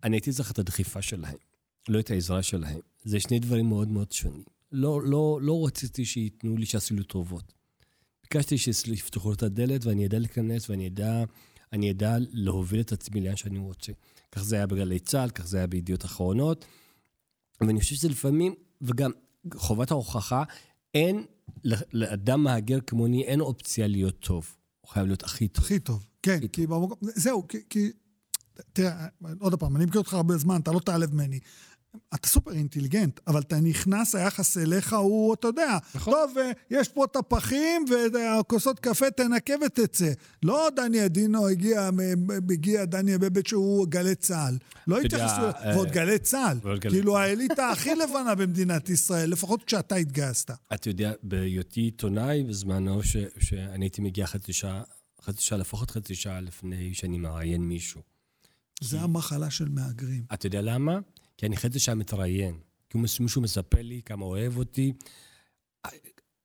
אני 0.04 0.16
הייתי 0.16 0.32
צריך 0.32 0.50
את 0.50 0.58
הדחיפה 0.58 1.02
שלהם, 1.02 1.36
לא 1.88 2.00
את 2.00 2.10
העזרה 2.10 2.42
שלהם. 2.42 2.80
זה 3.04 3.20
שני 3.20 3.38
דברים 3.38 3.68
מאוד 3.68 3.88
מאוד 3.88 4.12
שונים. 4.12 4.44
לא, 4.72 5.02
לא, 5.02 5.38
לא 5.42 5.66
רציתי 5.66 6.04
שייתנו 6.04 6.56
לי, 6.56 6.66
שיעשו 6.66 6.94
לי 6.94 7.04
טובות. 7.04 7.52
ביקשתי 8.24 8.58
שיפתחו 8.58 9.32
את 9.32 9.42
הדלת 9.42 9.84
ואני 9.84 10.06
אדע 10.06 10.18
להיכנס 10.18 10.70
ואני 10.70 10.88
אדע, 10.88 11.24
אני 11.72 11.90
אדע 11.90 12.16
להוביל 12.32 12.80
את 12.80 12.92
עצמי 12.92 13.20
לאן 13.20 13.36
שאני 13.36 13.58
רוצה. 13.58 13.92
כך 14.32 14.42
זה 14.42 14.56
היה 14.56 14.66
בגלי 14.66 14.98
צה"ל, 14.98 15.30
כך 15.30 15.46
זה 15.46 15.56
היה 15.56 15.66
בידיעות 15.66 16.04
אחרונות. 16.04 16.64
ואני 17.60 17.80
חושב 17.80 17.94
שזה 17.94 18.08
לפעמים, 18.08 18.54
וגם 18.82 19.10
חובת 19.54 19.90
ההוכחה, 19.90 20.42
אין 20.94 21.24
לאדם 21.92 22.42
מהגר 22.42 22.80
כמוני, 22.80 23.24
אין 23.24 23.40
אופציה 23.40 23.86
להיות 23.86 24.20
טוב. 24.20 24.56
הוא 24.80 24.90
חייב 24.90 25.06
להיות 25.06 25.22
הכי 25.22 25.48
טוב. 25.48 25.64
הכי 25.64 25.78
טוב, 25.78 26.06
כן, 26.22 26.36
הכי 26.36 26.48
כי 26.48 26.66
טוב. 26.66 26.82
במקום, 26.82 26.98
זהו, 27.02 27.48
כי, 27.48 27.58
כי, 27.70 27.90
תראה, 28.72 29.06
עוד 29.40 29.54
פעם, 29.54 29.76
אני 29.76 29.84
מכיר 29.84 30.00
אותך 30.00 30.14
הרבה 30.14 30.36
זמן, 30.36 30.60
אתה 30.60 30.72
לא 30.72 30.80
תעלב 30.80 31.14
ממני. 31.14 31.40
אתה 32.14 32.28
סופר 32.28 32.52
אינטליגנט, 32.52 33.20
אבל 33.26 33.40
אתה 33.40 33.60
נכנס, 33.60 34.14
היחס 34.14 34.58
אליך 34.58 34.92
הוא, 34.92 35.34
אתה 35.34 35.48
יודע, 35.48 35.78
נכון. 35.94 36.14
טוב, 36.14 36.38
אה, 36.38 36.50
יש 36.70 36.88
פה 36.88 37.04
טפחים 37.12 37.84
והכוסות 38.12 38.80
קפה, 38.80 39.10
תנקה 39.10 39.54
ותצא. 39.66 40.12
לא 40.42 40.68
דני 40.76 41.00
עדינו 41.00 41.48
הגיע, 41.48 41.90
הגיע 42.50 42.84
דני 42.84 43.18
בבית 43.18 43.46
שהוא 43.46 43.86
גלי 43.88 44.14
צה"ל. 44.14 44.58
לא 44.86 45.00
התייחסו, 45.00 45.42
אה, 45.42 45.76
ועוד 45.76 45.90
גלי 45.90 46.18
צה"ל. 46.18 46.58
כאילו 46.80 47.18
האליטה 47.18 47.70
הכי 47.70 47.94
לבנה 48.04 48.34
במדינת 48.34 48.88
ישראל, 48.88 49.30
לפחות 49.30 49.64
כשאתה 49.64 49.94
התגייסת. 49.94 50.50
אתה 50.74 50.88
יודע, 50.88 51.12
בהיותי 51.22 51.80
עיתונאי 51.80 52.42
בזמנו, 52.42 53.00
שאני 53.38 53.84
הייתי 53.84 54.02
מגיע 54.02 54.26
חצי 54.26 54.52
שעה, 54.52 54.82
חצי 55.22 55.42
שעה, 55.42 55.58
לפחות 55.58 55.90
חצי 55.90 56.14
שעה 56.14 56.40
לפני 56.40 56.94
שאני 56.94 57.18
מראיין 57.18 57.62
מישהו. 57.62 58.00
זה 58.80 59.00
המחלה 59.00 59.50
של 59.50 59.68
מהגרים. 59.68 60.24
אתה 60.34 60.46
יודע 60.46 60.60
למה? 60.62 60.98
כי 61.36 61.46
אני 61.46 61.56
חצי 61.56 61.78
שעה 61.78 61.94
מתראיין. 61.94 62.58
כי 62.90 62.98
מישהו 63.20 63.42
מספר 63.42 63.82
לי 63.82 64.00
כמה 64.04 64.24
אוהב 64.24 64.56
אותי. 64.56 64.92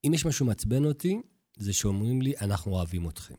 אם 0.08 0.14
יש 0.14 0.26
משהו 0.26 0.46
מעצבן 0.46 0.86
אותי, 0.86 1.22
זה 1.58 1.74
שאומרים 1.74 2.22
לי, 2.22 2.34
אנחנו 2.42 2.72
אוהבים 2.72 3.10
אתכם. 3.10 3.36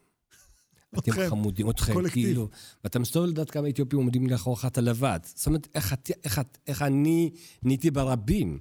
אתם 0.99 1.13
חמודים, 1.29 1.71
אתכם, 1.71 1.93
קולקטיב. 1.93 2.27
כאילו. 2.27 2.49
ואתה 2.85 2.99
מסתובב 2.99 3.29
לדעת 3.29 3.51
כמה 3.51 3.69
אתיופים 3.69 3.99
עומדים 3.99 4.27
לאחורך, 4.27 4.65
אתה 4.65 4.81
לבד. 4.81 5.21
זאת 5.25 5.47
אומרת, 5.47 5.69
איך, 5.75 5.95
איך, 6.25 6.41
איך 6.67 6.83
אני 6.83 7.31
נהייתי 7.63 7.91
ברבים. 7.91 8.59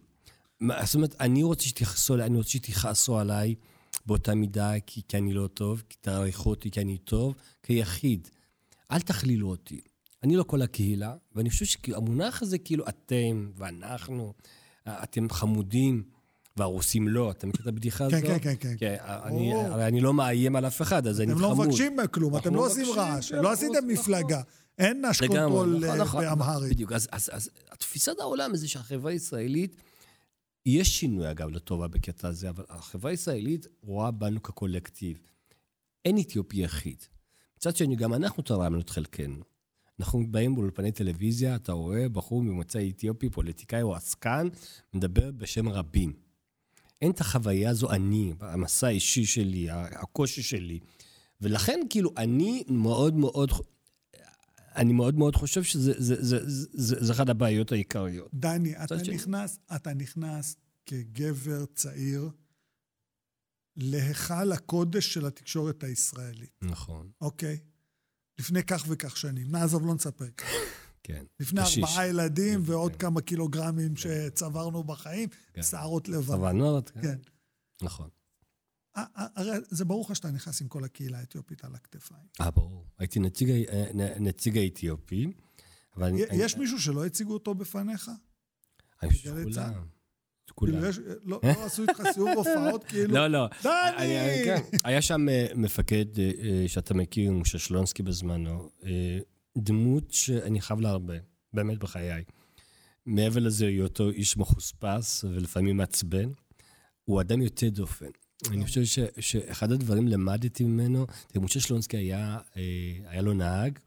זאת 0.83 0.95
אומרת, 0.95 1.15
אני 1.19 1.43
רוצה 1.43 1.63
שתכעסו 1.63 2.13
עליי, 2.13 2.27
אני 2.27 2.37
רוצה 2.37 2.49
שתכעסו 2.49 3.19
עליי 3.19 3.55
באותה 4.05 4.35
מידה, 4.35 4.79
כי, 4.85 5.01
כי 5.07 5.17
אני 5.17 5.33
לא 5.33 5.47
טוב, 5.47 5.83
כי 5.89 5.97
תעריכו 6.01 6.49
אותי 6.49 6.71
כי 6.71 6.81
אני 6.81 6.97
טוב, 6.97 7.35
כיחיד. 7.63 8.27
אל 8.91 9.01
תכלילו 9.01 9.49
אותי. 9.49 9.81
אני 10.23 10.35
לא 10.35 10.43
כל 10.43 10.61
הקהילה, 10.61 11.15
ואני 11.35 11.49
חושב 11.49 11.65
שהמונח 11.65 12.41
הזה, 12.41 12.57
כאילו, 12.57 12.87
אתם 12.89 13.51
ואנחנו, 13.55 14.33
אתם 14.87 15.29
חמודים, 15.29 16.03
והרוסים 16.57 17.07
לא. 17.07 17.31
אתה 17.31 17.47
מכיר 17.47 17.61
את 17.61 17.67
הבדיחה 17.67 18.09
כן, 18.09 18.17
הזאת? 18.17 18.27
כן, 18.27 18.39
כן, 18.39 18.55
כן. 18.59 18.75
כן 18.79 18.95
אני, 18.99 19.53
הרי 19.53 19.87
אני 19.87 20.01
לא 20.01 20.13
מאיים 20.13 20.55
על 20.55 20.67
אף 20.67 20.81
אחד, 20.81 21.07
אז 21.07 21.21
אני 21.21 21.35
חמוד. 21.35 21.43
אתם 21.43 21.59
לא 21.59 21.65
מבקשים 21.65 21.97
כלום, 22.11 22.37
אתם 22.37 22.55
לא, 22.55 22.61
לא 22.61 22.65
עושים 22.65 22.85
רעש, 22.95 23.31
לא 23.31 23.51
עשיתם 23.51 23.87
מפלגה. 23.87 24.41
אין 24.77 25.05
נש 25.05 25.19
קונטרול 25.19 25.77
נכון, 25.77 25.83
אה, 25.83 25.95
נכון. 25.95 26.25
באמהרית. 26.25 26.71
בדיוק, 26.71 26.91
אז 26.91 27.51
תפיסת 27.79 28.19
העולם 28.19 28.55
זה 28.55 28.67
שהחברה 28.67 29.11
הישראלית, 29.11 29.75
יש 30.65 30.99
שינוי, 30.99 31.31
אגב, 31.31 31.49
לטובה 31.49 31.87
בקטע 31.87 32.27
הזה, 32.27 32.49
אבל 32.49 32.63
החברה 32.69 33.11
הישראלית 33.11 33.67
רואה 33.81 34.11
בנו 34.11 34.43
כקולקטיב. 34.43 35.17
אין 36.05 36.17
אתיופי 36.19 36.57
יחיד. 36.57 37.03
מצד 37.57 37.75
שני, 37.75 37.95
גם 37.95 38.13
אנחנו 38.13 38.43
תרמנו 38.43 38.79
את 38.79 38.89
חלקנו. 38.89 39.43
אנחנו 39.99 40.23
באים 40.31 40.55
באולפני 40.55 40.91
טלוויזיה, 40.91 41.55
אתה 41.55 41.71
רואה 41.71 42.09
בחור 42.09 42.43
ממוצא 42.43 42.79
אתיופי, 42.89 43.29
פוליטיקאי 43.29 43.81
או 43.81 43.95
עסקן, 43.95 44.47
מדבר 44.93 45.31
בשם 45.31 45.69
רבים. 45.69 46.13
אין 47.01 47.11
את 47.11 47.21
החוויה 47.21 47.69
הזו 47.69 47.91
אני, 47.91 48.33
המסע 48.39 48.87
האישי 48.87 49.25
שלי, 49.25 49.67
הקושי 49.71 50.41
שלי. 50.41 50.79
ולכן, 51.41 51.79
כאילו, 51.89 52.13
אני 52.17 52.63
מאוד 52.67 53.13
מאוד, 53.13 53.51
אני 54.75 54.93
מאוד 54.93 55.15
מאוד 55.15 55.35
חושב 55.35 55.63
שזה 55.63 55.93
זה, 55.97 56.23
זה, 56.23 56.39
זה, 56.49 57.05
זה, 57.05 57.13
אחת 57.13 57.29
הבעיות 57.29 57.71
העיקריות. 57.71 58.29
דני, 58.33 58.83
אתה 58.83 58.95
נכנס, 59.13 59.59
אתה 59.75 59.93
נכנס 59.93 60.55
כגבר 60.85 61.65
צעיר 61.65 62.29
להיכל 63.75 64.51
הקודש 64.51 65.13
של 65.13 65.25
התקשורת 65.25 65.83
הישראלית. 65.83 66.51
נכון. 66.61 67.09
אוקיי? 67.21 67.57
לפני 68.39 68.63
כך 68.63 68.85
וכך 68.87 69.17
שנים. 69.17 69.51
נעזוב, 69.51 69.85
לא 69.87 69.93
נספר. 69.95 70.25
כן. 71.03 71.23
לפני 71.39 71.61
קשיש. 71.61 71.83
ארבעה 71.83 72.07
ילדים 72.07 72.65
כן, 72.65 72.71
ועוד 72.71 72.91
כן. 72.91 72.97
כמה 72.97 73.21
קילוגרמים 73.21 73.95
כן. 73.95 74.01
שצברנו 74.29 74.83
בחיים, 74.83 75.29
כן. 75.53 75.63
שערות 75.63 76.09
לבן. 76.09 76.35
צברנו, 76.35 76.85
כן. 76.85 77.01
כן. 77.01 77.17
נכון. 77.81 78.09
הרי 78.95 79.57
זה 79.69 79.85
ברור 79.85 80.05
לך 80.05 80.15
שאתה 80.15 80.31
נכנס 80.31 80.61
עם 80.61 80.67
כל 80.67 80.83
הקהילה 80.83 81.19
האתיופית 81.19 81.63
על 81.63 81.75
הכתפיים. 81.75 82.23
אה, 82.41 82.51
ברור. 82.51 82.85
הייתי 82.97 83.19
נציג, 83.19 83.49
אה, 83.49 83.85
נציג 84.19 84.57
האתיופי, 84.57 85.33
אבל... 85.95 86.11
יש 86.31 86.53
אני... 86.53 86.61
מישהו 86.61 86.81
שלא 86.81 87.05
הציגו 87.05 87.33
אותו 87.33 87.55
בפניך? 87.55 88.11
אני 89.03 89.09
חושב 89.09 89.35
שכולם. 89.41 89.98
כולם. 90.51 90.89
יש, 90.89 90.99
לא, 91.23 91.39
לא 91.43 91.65
עשו 91.65 91.81
איתך 91.81 92.01
סיור 92.13 92.29
הופעות, 92.29 92.83
כאילו... 92.89 93.13
לא, 93.13 93.27
לא. 93.27 93.47
דני! 93.63 94.41
כן. 94.45 94.61
היה 94.83 95.01
שם 95.01 95.29
אה, 95.29 95.47
מפקד 95.55 96.19
אה, 96.19 96.67
שאתה 96.67 96.93
מכיר, 96.93 97.31
משה 97.31 97.59
שלונסקי 97.59 98.03
בזמנו, 98.03 98.69
אה, 98.85 99.19
דמות 99.57 100.11
שאני 100.11 100.61
חייב 100.61 100.79
לה 100.79 100.89
הרבה, 100.89 101.13
באמת 101.53 101.77
בחיי. 101.77 102.23
מעבר 103.05 103.39
לזה, 103.39 103.67
היותו 103.67 104.09
איש 104.09 104.37
מחוספס 104.37 105.23
ולפעמים 105.23 105.77
מעצבן, 105.77 106.29
הוא 107.05 107.21
אדם 107.21 107.41
יוצא 107.41 107.69
דופן. 107.69 108.09
אני 108.51 108.65
חושב 108.65 108.85
ש, 108.85 108.99
שאחד 109.19 109.71
הדברים 109.71 110.07
למדתי 110.07 110.63
ממנו, 110.63 111.05
משה 111.35 111.59
שלונסקי 111.59 111.97
היה, 111.97 112.37
היה 113.05 113.21
לו 113.21 113.33
נהג, 113.33 113.79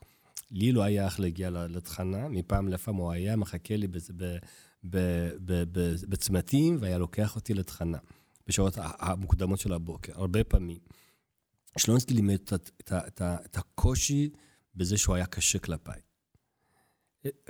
לי 0.52 0.73
לא 0.73 0.83
היה 0.83 1.04
איך 1.04 1.21
להגיע 1.21 1.50
לתחנה, 1.50 2.28
מפעם 2.28 2.69
לפעם 2.69 2.97
הוא 2.97 3.12
היה 3.12 3.37
מחכה 3.37 3.76
לי 3.76 3.88
בצמתים, 6.08 6.76
והיה 6.80 6.98
לוקח 6.98 7.36
אותי 7.36 7.54
לתחנה, 7.54 7.98
בשעות 8.46 8.74
המוקדמות 8.78 9.60
של 9.60 9.72
הבוקר, 9.72 10.12
הרבה 10.14 10.44
פעמים. 10.44 10.78
שלונסקי 11.78 12.14
לימד 12.14 12.34
את, 12.34 12.52
את, 12.52 12.92
את, 12.92 13.22
את 13.22 13.56
הקושי 13.56 14.30
בזה 14.74 14.98
שהוא 14.98 15.14
היה 15.14 15.26
קשה 15.26 15.58
כלפיי. 15.58 16.00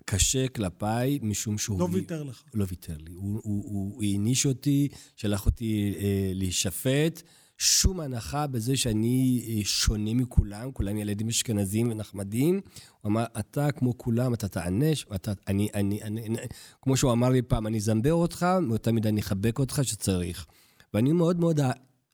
קשה 0.05 0.49
כלפיי, 0.49 1.19
משום 1.23 1.59
שהוא... 1.59 1.81
לא 1.81 1.89
ויתר 1.93 2.23
לך. 2.23 2.43
לא 2.55 2.65
ויתר 2.69 2.97
לי. 2.99 3.13
הוא 3.13 4.03
העניש 4.03 4.47
אותי, 4.47 4.89
שלח 5.17 5.47
אותי 5.47 5.95
אה, 5.99 6.31
להישפט. 6.35 7.23
שום 7.63 8.01
הנחה 8.01 8.47
בזה 8.47 8.77
שאני 8.77 9.45
אה, 9.49 9.65
שונה 9.65 10.15
מכולם, 10.15 10.73
כולם 10.73 10.97
ילדים 10.97 11.29
אשכנזים 11.29 11.91
ונחמדים. 11.91 12.61
הוא 13.01 13.11
אמר, 13.11 13.25
אתה 13.39 13.73
כמו 13.73 13.99
כולם, 13.99 14.35
אתה 14.35 14.49
תענש, 14.49 15.07
ואתה, 15.11 15.33
אני, 15.49 15.69
אני, 15.75 16.03
אני, 16.03 16.27
אני, 16.27 16.39
כמו 16.83 16.97
שהוא 16.97 17.13
אמר 17.13 17.29
לי 17.29 17.43
פעם, 17.43 17.67
אני 17.67 17.79
אזמבר 17.79 18.13
אותך, 18.13 18.47
מאותה 18.63 18.93
מידה 18.93 19.09
אני 19.09 19.21
אחבק 19.21 19.59
אותך 19.59 19.81
שצריך. 19.83 20.47
ואני 20.95 21.13
מאוד 21.13 21.41
מאוד, 21.41 21.61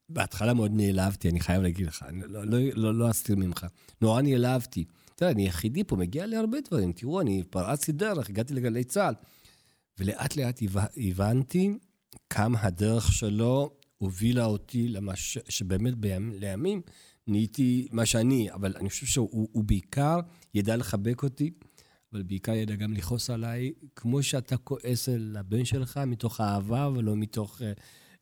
בהתחלה 0.09 0.55
מאוד 0.55 0.71
נעלבתי, 0.75 1.29
אני 1.31 1.41
חייב 1.41 1.63
להגיד 1.63 1.87
לך, 1.87 2.05
אני 2.09 2.21
לא, 2.27 2.45
לא, 2.45 2.59
לא, 2.75 2.95
לא 2.95 3.11
אסתיר 3.11 3.37
ממך. 3.37 3.67
נורא 4.03 4.23
נעלבתי. 4.23 4.85
יודע, 5.21 5.33
אני 5.33 5.47
יחידי 5.47 5.85
פה, 5.85 5.97
מגיע 5.97 6.27
לי 6.27 6.37
הרבה 6.37 6.59
דברים. 6.69 6.93
תראו, 6.93 7.21
אני 7.21 7.43
פרצתי 7.51 7.93
דרך, 7.93 8.31
הגעתי 8.31 8.55
לגלי 8.55 8.85
צה"ל. 8.85 9.15
ולאט 9.99 10.37
לאט 10.37 10.61
הבנתי 10.97 11.79
כמה 12.31 12.59
הדרך 12.63 13.13
שלו 13.13 13.78
הובילה 13.99 14.45
אותי 14.45 14.89
למה. 14.89 15.13
שבאמת 15.49 15.95
בימים, 15.95 16.41
לימים 16.41 16.83
נהייתי 17.27 17.89
מה 17.93 18.07
שאני, 18.07 18.53
אבל 18.53 18.77
אני 18.77 18.89
חושב 18.89 19.07
שהוא 19.07 19.65
בעיקר 19.65 20.21
ידע 20.55 20.77
לחבק 20.77 21.23
אותי, 21.23 21.51
אבל 22.13 22.23
בעיקר 22.23 22.53
ידע 22.53 22.75
גם 22.75 22.93
לכעוס 22.93 23.31
עליי, 23.31 23.73
כמו 23.97 24.23
שאתה 24.23 24.57
כועס 24.57 25.09
על 25.09 25.37
הבן 25.41 25.65
שלך, 25.65 26.01
מתוך 26.07 26.41
אהבה 26.41 26.89
ולא 26.95 27.17
מתוך 27.17 27.63
אה, 27.63 27.73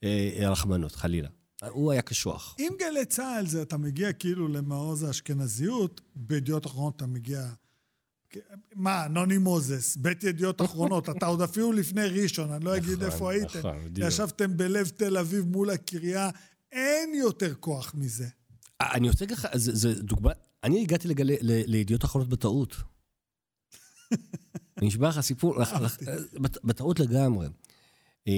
אה, 0.05 0.51
רחמנות, 0.51 0.93
חלילה. 0.93 1.29
הוא 1.71 1.93
היה 1.93 2.03
קשוח. 2.03 2.57
אם 2.59 2.73
גלי 2.79 3.05
צה"ל 3.05 3.47
זה, 3.47 3.63
אתה 3.63 3.77
מגיע 3.77 4.13
כאילו 4.13 4.49
למעוז 4.49 5.03
האשכנזיות, 5.03 6.01
בידיעות 6.15 6.67
אחרונות 6.67 6.97
אתה 6.97 7.07
מגיע 7.07 7.49
מה, 8.75 9.07
נוני 9.09 9.39
מוזס, 9.39 9.97
בית 9.97 10.25
ידיעות 10.25 10.63
אחרונות, 10.63 11.09
אתה 11.09 11.27
עוד 11.27 11.43
אפילו 11.43 11.73
לפני 11.73 12.07
ראשון, 12.07 12.53
אני 12.53 12.65
לא 12.65 12.77
אגיד 12.77 12.93
נכון, 12.93 13.05
איפה 13.05 13.33
הייתם. 13.33 13.59
נכון, 13.59 13.85
בדיוק. 13.85 14.09
ישבתם 14.09 14.57
בלב 14.57 14.89
תל 14.89 15.17
אביב 15.17 15.45
מול 15.45 15.71
הקריה, 15.71 16.31
אין 16.73 17.15
יותר 17.15 17.55
כוח 17.55 17.95
מזה. 17.95 18.27
אני 18.81 19.09
רוצה 19.09 19.25
לך, 19.27 19.49
זה, 19.55 19.75
זה 19.75 20.03
דוגמה, 20.03 20.31
אני 20.65 20.83
הגעתי 20.83 21.09
לידיעות 21.41 22.05
אחרונות 22.05 22.29
בטעות. 22.29 22.77
אני 24.79 24.89
אשבע 24.89 25.09
לך 25.09 25.21
סיפור, 25.21 25.57
בטעות 26.65 27.01
לגמרי. 27.01 27.49
אה, 28.29 28.33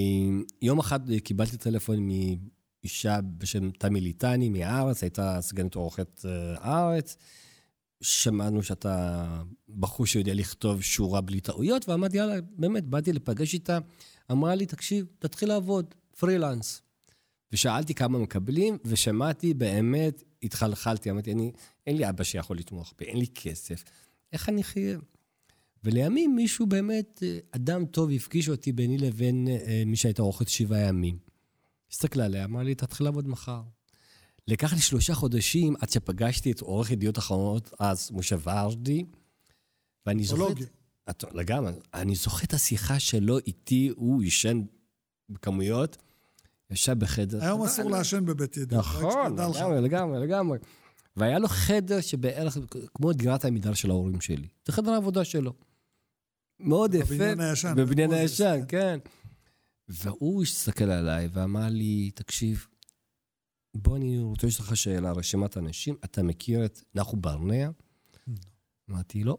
יום 0.61 0.79
אחד 0.79 1.11
אה, 1.11 1.19
קיבלתי 1.19 1.57
טלפון 1.57 2.07
מאישה 2.07 3.19
בשם 3.37 3.71
תמי 3.71 4.01
ליטני 4.01 4.49
מהארץ, 4.49 5.03
הייתה 5.03 5.41
סגנית 5.41 5.75
עורכת 5.75 6.25
אה, 6.25 6.55
הארץ. 6.59 7.17
שמענו 8.01 8.63
שאתה 8.63 9.25
בחור 9.79 10.05
שיודע 10.05 10.33
לכתוב 10.33 10.81
שורה 10.81 11.21
בלי 11.21 11.39
טעויות, 11.39 11.89
ואמרתי, 11.89 12.17
יאללה, 12.17 12.41
באמת, 12.41 12.85
באתי 12.85 13.13
לפגש 13.13 13.53
איתה. 13.53 13.79
אמרה 14.31 14.55
לי, 14.55 14.65
תקשיב, 14.65 15.05
תתחיל 15.19 15.49
לעבוד, 15.49 15.93
פרילנס. 16.19 16.81
ושאלתי 17.51 17.93
כמה 17.93 18.19
מקבלים, 18.19 18.77
ושמעתי, 18.85 19.53
באמת, 19.53 20.23
התחלחלתי. 20.43 21.11
אמרתי, 21.11 21.31
אני, 21.31 21.51
אין 21.87 21.97
לי 21.97 22.09
אבא 22.09 22.23
שיכול 22.23 22.57
לתמוך 22.57 22.93
בי, 22.97 23.05
אין 23.05 23.17
לי 23.17 23.27
כסף. 23.27 23.83
איך 24.33 24.49
אני 24.49 24.61
אחיה? 24.61 24.99
ולימים 25.83 26.35
מישהו 26.35 26.65
באמת, 26.65 27.23
אה, 27.23 27.39
אדם 27.51 27.85
טוב, 27.85 28.11
הפגיש 28.11 28.49
אותי 28.49 28.71
ביני 28.71 28.97
לבין 28.97 29.47
אה, 29.47 29.83
מי 29.85 29.95
שהייתה 29.95 30.21
עורכת 30.21 30.47
שבעה 30.47 30.81
ימים. 30.81 31.17
הסתכלה 31.91 32.25
עליה, 32.25 32.45
אמר 32.45 32.63
לי, 32.63 32.75
תתחיל 32.75 33.05
לעבוד 33.05 33.27
מחר. 33.27 33.61
לקח 34.49 34.73
לי 34.73 34.79
שלושה 34.79 35.13
חודשים 35.15 35.75
עד 35.79 35.89
שפגשתי 35.89 36.51
את 36.51 36.59
עורך 36.61 36.91
ידיעות 36.91 37.17
אחרונות, 37.17 37.73
אז 37.79 38.11
משה 38.13 38.35
ורדי, 38.43 39.05
ואני 40.05 40.23
זוכר... 40.23 40.47
את- 41.09 41.23
לגמרי. 41.33 41.71
אני 41.93 42.15
זוכר 42.15 42.43
את 42.45 42.53
השיחה 42.53 42.99
שלו 42.99 43.37
איתי, 43.39 43.91
הוא 43.95 44.21
עישן 44.21 44.61
בכמויות, 45.29 45.97
ישב 46.71 46.99
בחדר... 46.99 47.43
היום 47.43 47.63
אסור 47.63 47.91
לעשן 47.91 48.25
בבית 48.25 48.57
ידיעות. 48.57 48.85
נכון. 48.85 49.33
לגמרי, 49.39 49.81
לגמרי, 49.81 50.19
לגמרי. 50.19 50.57
והיה 51.17 51.39
לו 51.39 51.47
חדר 51.47 52.01
שבערך 52.01 52.57
כמו 52.93 53.13
דירת 53.13 53.45
עמידר 53.45 53.73
של 53.73 53.89
ההורים 53.89 54.21
שלי. 54.21 54.47
זה 54.65 54.73
חדר 54.73 54.91
העבודה 54.91 55.25
שלו. 55.25 55.53
מאוד 56.59 56.93
יפה. 56.93 57.05
בבניין 57.15 57.39
הישן, 57.39 57.73
בבניין 57.77 58.11
הישן. 58.11 58.59
כן. 58.67 58.99
והוא 59.87 60.43
הסתכל 60.43 60.83
עליי 60.83 61.29
ואמר 61.33 61.67
לי, 61.69 62.11
תקשיב, 62.15 62.67
בוא, 63.73 63.97
אני 63.97 64.19
רוצה 64.19 64.47
לשאול 64.47 64.67
לך 64.67 64.77
שאלה, 64.77 65.11
רשימת 65.11 65.57
אנשים, 65.57 65.95
אתה 66.03 66.23
מכיר 66.23 66.65
את 66.65 66.79
נחו 66.95 67.17
ברנע? 67.17 67.69
אמרתי, 68.89 69.23
לא. 69.23 69.37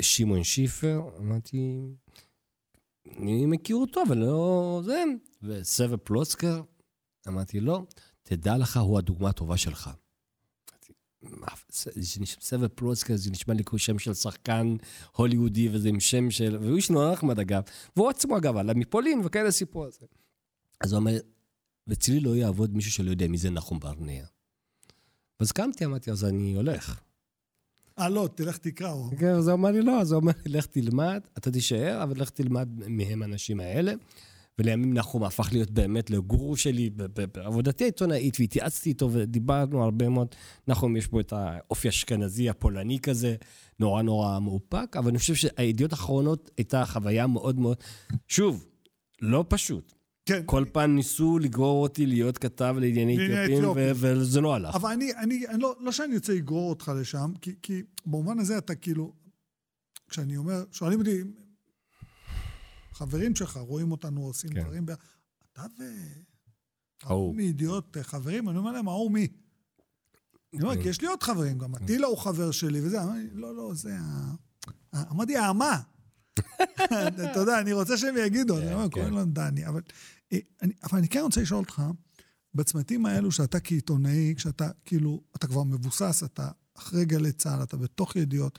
שמעון 0.00 0.44
שיפר? 0.44 1.00
אמרתי, 1.18 1.80
אני 3.16 3.46
מכיר 3.46 3.76
אותו, 3.76 4.02
אבל 4.08 4.18
לא 4.18 4.80
זה. 4.84 5.04
וסבב 5.42 5.96
פלוצקר? 5.96 6.62
אמרתי, 7.28 7.60
לא. 7.60 7.82
תדע 8.22 8.58
לך, 8.58 8.76
הוא 8.76 8.98
הדוגמה 8.98 9.28
הטובה 9.28 9.56
שלך. 9.56 9.90
אמרתי, 10.72 10.92
"מה, 11.22 11.46
זה- 11.72 11.90
זה 11.94 12.20
נשמע- 12.20 12.40
סבב 12.42 12.68
פלוצקר 12.68 13.16
זה 13.16 13.30
נשמע 13.30 13.54
לי 13.54 13.64
כמו 13.64 13.78
שם 13.78 13.98
של 13.98 14.14
שחקן 14.14 14.76
הוליוודי, 15.16 15.68
וזה 15.68 15.88
עם 15.88 16.00
שם 16.00 16.30
של... 16.30 16.56
והוא 16.60 16.76
איש 16.76 16.90
נורא 16.90 17.12
נחמד 17.12 17.38
אגב. 17.38 17.62
והוא 17.96 18.10
עצמו 18.10 18.36
אגב, 18.38 18.56
עלה 18.56 18.74
מפולין 18.74 19.20
וכאלה 19.24 19.50
סיפור 19.50 19.84
הזה. 19.84 20.06
אז 20.80 20.92
הוא 20.92 20.98
אומר, 21.00 21.18
אצלי 21.92 22.20
לא 22.20 22.36
יעבוד 22.36 22.74
מישהו 22.76 22.92
שלא 22.92 23.10
יודע 23.10 23.28
מי 23.28 23.38
זה 23.38 23.50
נחום 23.50 23.80
ברנע. 23.80 24.22
אז 25.40 25.52
קמתי, 25.52 25.84
אמרתי, 25.84 26.10
אז 26.10 26.24
אני 26.24 26.54
הולך. 26.54 27.00
אה, 27.98 28.08
לא, 28.08 28.28
תלך 28.34 28.58
תקרא. 28.58 28.94
כן, 29.18 29.34
אז 29.34 29.48
הוא 29.48 29.54
אמר 29.54 29.70
לי, 29.70 29.82
לא, 29.82 30.00
אז 30.00 30.12
הוא 30.12 30.22
אמר 30.22 30.32
לי, 30.46 30.52
לך 30.52 30.66
תלמד, 30.66 31.20
אתה 31.38 31.50
תישאר, 31.50 32.02
אבל 32.02 32.20
לך 32.20 32.30
תלמד 32.30 32.68
מהם 32.88 33.22
האנשים 33.22 33.60
האלה. 33.60 33.92
ולימים 34.58 34.94
נחום 34.94 35.24
הפך 35.24 35.48
להיות 35.52 35.70
באמת 35.70 36.10
לגורו 36.10 36.56
שלי 36.56 36.90
בעבודתי 37.34 37.84
העיתונאית, 37.84 38.40
והתייעצתי 38.40 38.88
איתו 38.88 39.12
ודיברנו 39.12 39.84
הרבה 39.84 40.08
מאוד. 40.08 40.34
נחום, 40.68 40.96
יש 40.96 41.08
בו 41.08 41.20
את 41.20 41.32
האופי 41.32 41.88
האשכנזי 41.88 42.50
הפולני 42.50 42.98
כזה, 42.98 43.36
נורא 43.78 44.02
נורא 44.02 44.38
מאופק, 44.38 44.96
אבל 44.96 45.08
אני 45.08 45.18
חושב 45.18 45.34
שהידיעות 45.34 45.92
האחרונות 45.92 46.50
הייתה 46.56 46.86
חוויה 46.86 47.26
מאוד 47.26 47.58
מאוד, 47.58 47.76
שוב, 48.28 48.66
לא 49.22 49.44
פשוט. 49.48 49.99
כן. 50.30 50.42
כל 50.46 50.64
פעם 50.72 50.94
ניסו 50.94 51.38
לגרור 51.38 51.82
אותי 51.82 52.06
להיות 52.06 52.38
כתב 52.38 52.74
לענייני 52.78 53.44
אתיופים, 53.44 53.64
ו-. 53.76 53.92
וזה 53.94 54.40
לא 54.40 54.54
הלך. 54.54 54.74
אבל 54.74 54.90
אני, 54.90 55.14
אני, 55.14 55.48
אני 55.48 55.62
לא, 55.62 55.76
לא 55.80 55.92
שאני 55.92 56.14
רוצה 56.14 56.34
לגרור 56.34 56.70
אותך 56.70 56.92
לשם, 57.00 57.32
כי, 57.40 57.54
כי 57.62 57.82
במובן 58.06 58.38
הזה 58.38 58.58
אתה 58.58 58.74
כאילו, 58.74 59.12
כשאני 60.08 60.36
אומר, 60.36 60.64
שואלים 60.72 60.98
אותי, 60.98 61.20
חברים 62.92 63.36
שלך 63.36 63.56
רואים 63.56 63.92
אותנו 63.92 64.20
עושים 64.20 64.50
כן. 64.50 64.62
דברים. 64.62 64.84
אתה 64.84 65.66
ו... 65.78 65.82
ההוא. 67.02 67.34
מידיעות 67.34 67.96
אה, 67.96 68.02
חברים, 68.02 68.48
אני 68.48 68.58
אומר 68.58 68.72
להם, 68.72 68.88
ההוא 68.88 69.10
מי? 69.10 69.28
אני 70.54 70.62
אומר, 70.62 70.82
כי 70.82 70.88
יש 70.88 71.00
לי 71.00 71.06
עוד 71.06 71.22
חברים, 71.22 71.58
גם 71.58 71.74
אטילה 71.74 72.06
הוא 72.06 72.18
חבר 72.18 72.50
שלי 72.50 72.80
וזה, 72.80 73.02
אמר 73.02 73.12
לי, 73.12 73.28
לא, 73.32 73.56
לא, 73.56 73.74
זה. 73.74 73.96
ה- 74.92 75.10
אמרתי, 75.10 75.36
האמה. 75.36 75.80
אתה 76.84 77.40
יודע, 77.40 77.60
אני 77.60 77.72
רוצה 77.72 77.96
שהם 77.96 78.14
יגידו, 78.26 78.58
אני 78.58 78.74
אומר, 78.74 78.84
כן. 78.84 78.90
קוראים 78.90 79.14
לו 79.14 79.24
דני, 79.24 79.66
אבל 79.66 79.80
אה, 80.32 80.38
אני- 80.62 80.72
אבל 80.82 80.98
אני 80.98 81.08
כן 81.08 81.20
רוצה 81.20 81.40
לשאול 81.42 81.60
אותך, 81.60 81.82
בצמתים 82.54 83.06
האלו 83.06 83.32
שאתה 83.32 83.60
כעיתונאי, 83.60 84.34
כשאתה 84.36 84.70
כאילו, 84.84 85.22
אתה 85.36 85.46
כבר 85.46 85.62
מבוסס, 85.62 86.22
אתה 86.24 86.48
אחרי 86.78 87.04
גלי 87.04 87.32
צה"ל, 87.32 87.62
אתה 87.62 87.76
בתוך 87.76 88.16
ידיעות, 88.16 88.58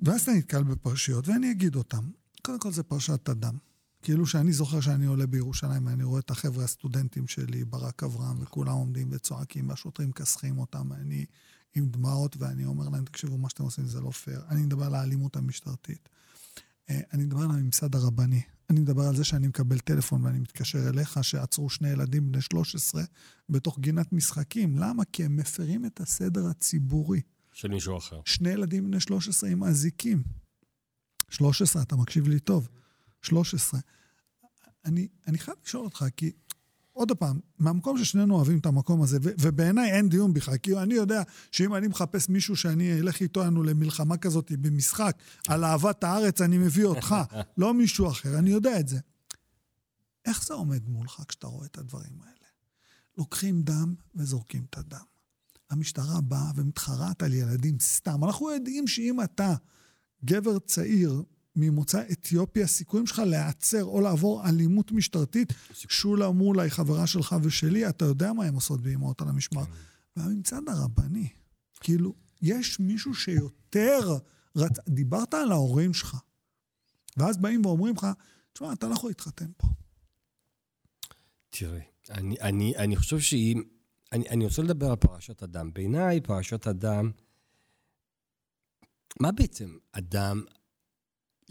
ואז 0.00 0.20
אתה 0.22 0.32
נתקל 0.32 0.62
בפרשיות, 0.62 1.28
ואני 1.28 1.50
אגיד 1.50 1.76
אותן. 1.76 2.00
קודם 2.42 2.58
כל 2.58 2.72
זה 2.72 2.82
פרשת 2.82 3.28
הדם. 3.28 3.56
כאילו 4.02 4.26
שאני 4.26 4.52
זוכר 4.52 4.80
שאני 4.80 5.06
עולה 5.06 5.26
בירושלים 5.26 5.86
ואני 5.86 6.04
רואה 6.04 6.20
את 6.20 6.30
החבר'ה 6.30 6.64
הסטודנטים 6.64 7.28
שלי, 7.28 7.64
ברק 7.64 8.02
אברהם, 8.02 8.36
וכולם 8.42 8.72
עומדים 8.72 9.08
וצועקים, 9.10 9.68
והשוטרים 9.68 10.08
מכסחים 10.08 10.58
אותם, 10.58 10.92
אני 10.92 11.26
עם 11.74 11.86
דמעות, 11.86 12.36
ואני 12.36 12.64
אומר 12.64 12.88
להם, 12.88 13.04
תקשיבו, 13.04 13.38
מה 13.38 13.48
שאתם 13.48 13.64
עושים 13.64 13.86
זה 13.86 14.00
לא 14.00 14.10
פייר. 14.10 14.42
אני 14.48 14.62
מדבר 14.62 14.84
על 14.84 14.94
האלימות 14.94 15.36
המשטרתית. 15.36 16.08
אה, 16.90 17.00
אני 17.12 17.24
מדבר 17.24 17.42
על 17.42 17.50
הממסד 17.50 17.94
הרבני. 17.94 18.42
אני 18.70 18.80
מדבר 18.80 19.02
על 19.02 19.16
זה 19.16 19.24
שאני 19.24 19.48
מקבל 19.48 19.78
טלפון 19.78 20.24
ואני 20.24 20.38
מתקשר 20.38 20.88
אליך 20.88 21.24
שעצרו 21.24 21.70
שני 21.70 21.88
ילדים 21.88 22.32
בני 22.32 22.42
13 22.42 23.02
בתוך 23.48 23.78
גינת 23.78 24.12
משחקים. 24.12 24.78
למה? 24.78 25.04
כי 25.04 25.24
הם 25.24 25.36
מפרים 25.36 25.86
את 25.86 26.00
הסדר 26.00 26.46
הציבורי. 26.46 27.20
של 27.52 27.68
מישהו 27.68 27.98
אחר. 27.98 28.20
שני 28.24 28.50
ילדים 28.50 28.84
בני 28.84 29.00
13 29.00 29.50
עם 29.50 29.64
אזיקים. 29.64 30.22
13, 31.30 31.82
אתה 31.82 31.96
מקשיב 31.96 32.28
לי 32.28 32.40
טוב. 32.40 32.68
13. 33.22 33.80
אני, 34.84 35.08
אני 35.26 35.38
חייב 35.38 35.56
לשאול 35.64 35.84
אותך, 35.84 36.04
כי 36.16 36.32
עוד 36.92 37.12
פעם, 37.12 37.40
מהמקום 37.58 37.98
ששנינו 37.98 38.34
אוהבים 38.34 38.58
את 38.58 38.66
המקום 38.66 39.02
הזה, 39.02 39.18
ו- 39.22 39.30
ובעיניי 39.40 39.92
אין 39.92 40.08
דיון 40.08 40.34
בכלל, 40.34 40.56
כי 40.56 40.76
אני 40.76 40.94
יודע 40.94 41.22
שאם 41.50 41.74
אני 41.74 41.88
מחפש 41.88 42.28
מישהו 42.28 42.56
שאני 42.56 43.00
אלך 43.00 43.20
איתו 43.20 43.44
לנו 43.44 43.62
למלחמה 43.62 44.16
כזאת 44.16 44.52
במשחק 44.52 45.16
על 45.48 45.64
אהבת 45.64 46.04
הארץ, 46.04 46.40
אני 46.40 46.58
מביא 46.58 46.84
אותך, 46.84 47.14
לא 47.58 47.74
מישהו 47.74 48.08
אחר, 48.08 48.38
אני 48.38 48.50
יודע 48.50 48.80
את 48.80 48.88
זה. 48.88 48.98
איך 50.24 50.44
זה 50.46 50.54
עומד 50.54 50.88
מולך 50.88 51.22
כשאתה 51.28 51.46
רואה 51.46 51.66
את 51.66 51.78
הדברים 51.78 52.20
האלה? 52.20 52.32
לוקחים 53.18 53.62
דם 53.62 53.94
וזורקים 54.14 54.64
את 54.70 54.78
הדם. 54.78 55.04
המשטרה 55.70 56.20
באה 56.20 56.50
ומתחרעת 56.56 57.22
על 57.22 57.34
ילדים 57.34 57.78
סתם. 57.80 58.24
אנחנו 58.24 58.50
יודעים 58.50 58.86
שאם 58.86 59.20
אתה 59.20 59.54
גבר 60.24 60.58
צעיר 60.58 61.22
ממוצא 61.56 62.02
אתיופי, 62.12 62.62
הסיכויים 62.62 63.06
שלך 63.06 63.18
להיעצר 63.18 63.84
או 63.84 64.00
לעבור 64.00 64.48
אלימות 64.48 64.92
משטרתית, 64.92 65.52
שולה 65.72 66.30
מולה 66.30 66.62
היא 66.62 66.72
חברה 66.72 67.06
שלך 67.06 67.36
ושלי, 67.42 67.88
אתה 67.88 68.04
יודע 68.04 68.32
מה 68.32 68.44
הם 68.44 68.54
עושות 68.54 68.80
באמהות 68.80 69.22
על 69.22 69.28
המשמר. 69.28 69.64
והממסד 70.16 70.68
הרבני, 70.68 71.28
כאילו, 71.80 72.14
יש 72.42 72.80
מישהו 72.80 73.14
שיותר... 73.14 74.18
רצ... 74.56 74.78
דיברת 74.88 75.34
על 75.34 75.52
ההורים 75.52 75.94
שלך, 75.94 76.16
ואז 77.16 77.38
באים 77.38 77.66
ואומרים 77.66 77.94
לך, 77.94 78.06
תשמע, 78.52 78.72
אתה 78.72 78.88
לא 78.88 78.94
יכול 78.94 79.10
להתחתן 79.10 79.50
פה. 79.56 79.68
תראה, 81.50 81.80
אני, 82.10 82.40
אני, 82.40 82.76
אני 82.76 82.96
חושב 82.96 83.18
שאם... 83.20 83.62
אני, 84.12 84.28
אני 84.28 84.44
רוצה 84.44 84.62
לדבר 84.62 84.90
על 84.90 84.96
פרשת 84.96 85.42
אדם. 85.42 85.72
בעיניי, 85.72 86.20
פרשת 86.20 86.66
אדם... 86.66 87.10
מה 89.20 89.32
בעצם 89.32 89.76
אדם... 89.92 90.44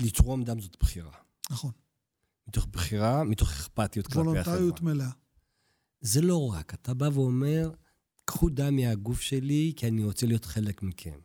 לתרום 0.02 0.44
דם 0.44 0.60
זאת 0.62 0.78
בחירה. 0.80 1.12
נכון. 1.52 1.72
מתוך 2.48 2.66
בחירה, 2.66 3.24
מתוך 3.24 3.50
אכפתיות 3.50 4.08
כלפי 4.08 4.20
החברה. 4.20 4.34
וולונטריות 4.34 4.82
מלאה. 4.82 5.10
זה 6.02 6.22
לא 6.22 6.52
רק, 6.54 6.74
אתה 6.74 6.94
בא 6.94 7.10
ואומר, 7.14 7.72
קחו 8.26 8.50
דם 8.50 8.76
מהגוף 8.76 9.22
שלי, 9.22 9.74
כי 9.76 9.88
אני 9.88 10.04
רוצה 10.04 10.26
להיות 10.26 10.46
חלק 10.46 10.84
מכם. 10.84 11.20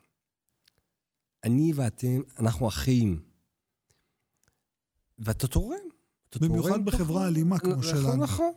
אני 1.44 1.72
ואתם, 1.74 2.20
אנחנו 2.38 2.68
אחים. 2.68 3.22
ואתה 5.18 5.48
תורם. 5.48 5.78
אתה 6.30 6.38
במיוחד 6.38 6.68
תורם 6.68 6.84
בחברה 6.84 7.06
פחות. 7.06 7.22
אלימה 7.22 7.58
כמו 7.58 7.70
נכון, 7.70 7.82
שלנו. 7.82 8.16
נכון. 8.16 8.52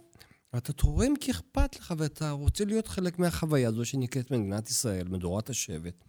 ואתה 0.53 0.73
תורם 0.73 1.15
כי 1.15 1.31
אכפת 1.31 1.75
לך, 1.79 1.93
ואתה 1.97 2.31
רוצה 2.31 2.65
להיות 2.65 2.87
חלק 2.87 3.19
מהחוויה 3.19 3.69
הזו 3.69 3.85
שנקראת 3.85 4.31
מדינת 4.31 4.69
ישראל, 4.69 5.07
מדורת 5.07 5.49
השבט. 5.49 6.05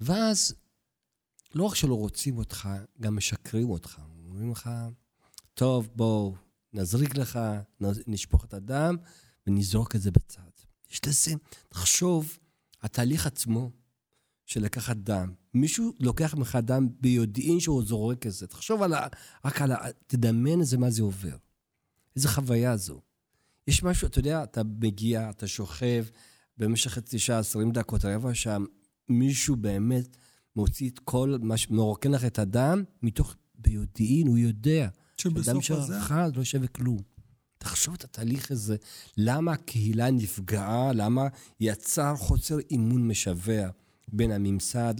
ואז 0.00 0.54
לא 1.54 1.64
רק 1.64 1.74
שלא 1.74 1.94
רוצים 1.94 2.38
אותך, 2.38 2.68
גם 3.00 3.16
משקרים 3.16 3.70
אותך. 3.70 4.00
אומרים 4.26 4.50
לך, 4.50 4.70
טוב, 5.54 5.90
בוא, 5.94 6.32
נזריק 6.72 7.16
לך, 7.16 7.38
נשפוך 8.06 8.44
את 8.44 8.54
הדם 8.54 8.96
ונזרוק 9.46 9.96
את 9.96 10.00
זה 10.00 10.10
בצד. 10.10 10.40
יש 10.90 11.00
לזה, 11.06 11.34
תחשוב, 11.68 12.38
התהליך 12.82 13.26
עצמו 13.26 13.70
של 14.46 14.62
לקחת 14.62 14.96
דם. 14.96 15.32
מישהו 15.54 15.92
לוקח 16.00 16.34
ממך 16.34 16.58
דם 16.62 16.88
ביודעין 17.00 17.60
שהוא 17.60 17.84
זורק 17.84 18.26
את 18.26 18.32
זה. 18.32 18.46
תחשוב 18.46 18.82
על 18.82 18.92
ה... 18.92 19.06
רק 19.44 19.62
על 19.62 19.72
ה... 19.72 19.78
תדמיין 20.06 20.60
איזה 20.60 20.78
מה 20.78 20.90
זה 20.90 21.02
עובר. 21.02 21.36
איזה 22.16 22.28
חוויה 22.28 22.76
זו. 22.76 23.00
יש 23.68 23.82
משהו, 23.82 24.06
אתה 24.06 24.18
יודע, 24.18 24.42
אתה 24.42 24.62
מגיע, 24.80 25.30
אתה 25.30 25.46
שוכב 25.46 26.04
במשך 26.58 26.90
חצי 26.90 27.18
שעה, 27.18 27.38
עשרים 27.38 27.72
דקות, 27.72 28.04
רבע 28.04 28.34
שעה, 28.34 28.58
מישהו 29.08 29.56
באמת 29.56 30.16
מוציא 30.56 30.90
את 30.90 30.98
כל 30.98 31.36
מה 31.42 31.56
שמרוקן 31.56 32.10
לך 32.10 32.24
את 32.24 32.38
הדם, 32.38 32.84
מתוך 33.02 33.34
ביודעין, 33.54 34.26
הוא 34.26 34.38
יודע. 34.38 34.88
שבסוף 35.16 35.38
הזה... 35.38 35.62
שאדם 35.62 35.86
שלך 35.86 36.14
לא 36.34 36.44
שווה 36.44 36.68
כלום. 36.68 36.98
תחשוב 37.58 37.94
את 37.94 38.04
התהליך 38.04 38.50
הזה, 38.50 38.76
למה 39.16 39.52
הקהילה 39.52 40.10
נפגעה, 40.10 40.92
למה 40.92 41.28
יצר 41.60 42.16
חוסר 42.16 42.58
אימון 42.70 43.08
משווע 43.08 43.68
בין 44.08 44.30
הממסד 44.30 44.94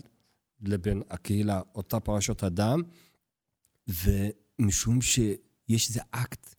לבין 0.61 1.03
הקהילה, 1.11 1.61
אותה 1.75 2.01
פרשות 2.01 2.43
הדם, 2.43 2.83
ומשום 3.89 5.03
שיש 5.03 5.89
איזה 5.89 6.01
אקט, 6.11 6.55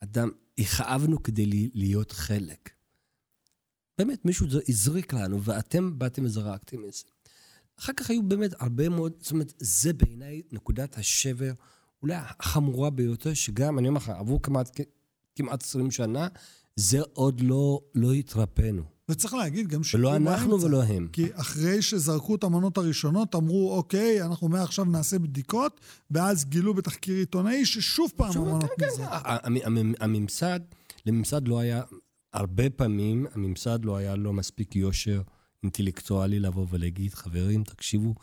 אדם, 0.00 0.30
הכאבנו 0.58 1.22
כדי 1.22 1.70
להיות 1.74 2.12
חלק. 2.12 2.70
באמת, 3.98 4.24
מישהו 4.24 4.46
הזריק 4.68 5.12
לנו, 5.12 5.42
ואתם 5.42 5.98
באתם 5.98 6.24
וזרקתם 6.24 6.84
את 6.84 6.92
זה. 6.92 7.04
אחר 7.80 7.92
כך 7.96 8.10
היו 8.10 8.22
באמת 8.22 8.50
הרבה 8.58 8.88
מאוד, 8.88 9.12
זאת 9.20 9.32
אומרת, 9.32 9.52
זה 9.58 9.92
בעיניי 9.92 10.42
נקודת 10.52 10.98
השבר 10.98 11.52
אולי 12.02 12.14
החמורה 12.16 12.90
ביותר, 12.90 13.34
שגם, 13.34 13.78
אני 13.78 13.88
אומר 13.88 13.98
לך, 13.98 14.08
עברו 14.08 14.42
כמעט, 14.42 14.80
כמעט 15.36 15.62
20 15.62 15.90
שנה, 15.90 16.28
זה 16.76 17.00
עוד 17.12 17.40
לא, 17.40 17.80
לא 17.94 18.12
התרפאנו. 18.12 18.82
וצריך 19.08 19.34
להגיד 19.34 19.68
גם 19.68 19.84
ש... 19.84 19.94
ולא 19.94 20.16
אנחנו 20.16 20.50
באמצע, 20.50 20.66
ולא 20.66 20.82
הם. 20.82 21.08
כי 21.12 21.26
אחרי 21.34 21.82
שזרקו 21.82 22.34
את 22.34 22.44
המנות 22.44 22.78
הראשונות, 22.78 23.34
אמרו, 23.34 23.76
אוקיי, 23.76 24.22
אנחנו 24.22 24.48
מעכשיו 24.48 24.84
נעשה 24.84 25.18
בדיקות, 25.18 25.80
ואז 26.10 26.44
גילו 26.44 26.74
בתחקיר 26.74 27.16
עיתונאי 27.16 27.66
ששוב 27.66 28.12
פעם 28.16 28.32
המנות 28.36 28.64
כן, 28.78 28.86
כן, 28.96 29.04
כן. 29.64 29.92
הממסד, 30.00 30.60
לממסד 31.06 31.48
לא 31.48 31.58
היה, 31.58 31.82
הרבה 32.32 32.70
פעמים, 32.70 33.26
הממסד 33.34 33.84
לא 33.84 33.96
היה 33.96 34.16
לו 34.16 34.32
מספיק 34.32 34.76
יושר 34.76 35.22
אינטלקטואלי 35.66 36.40
לבוא 36.40 36.66
ולהגיד, 36.70 37.14
חברים, 37.14 37.64
תקשיבו, 37.64 38.14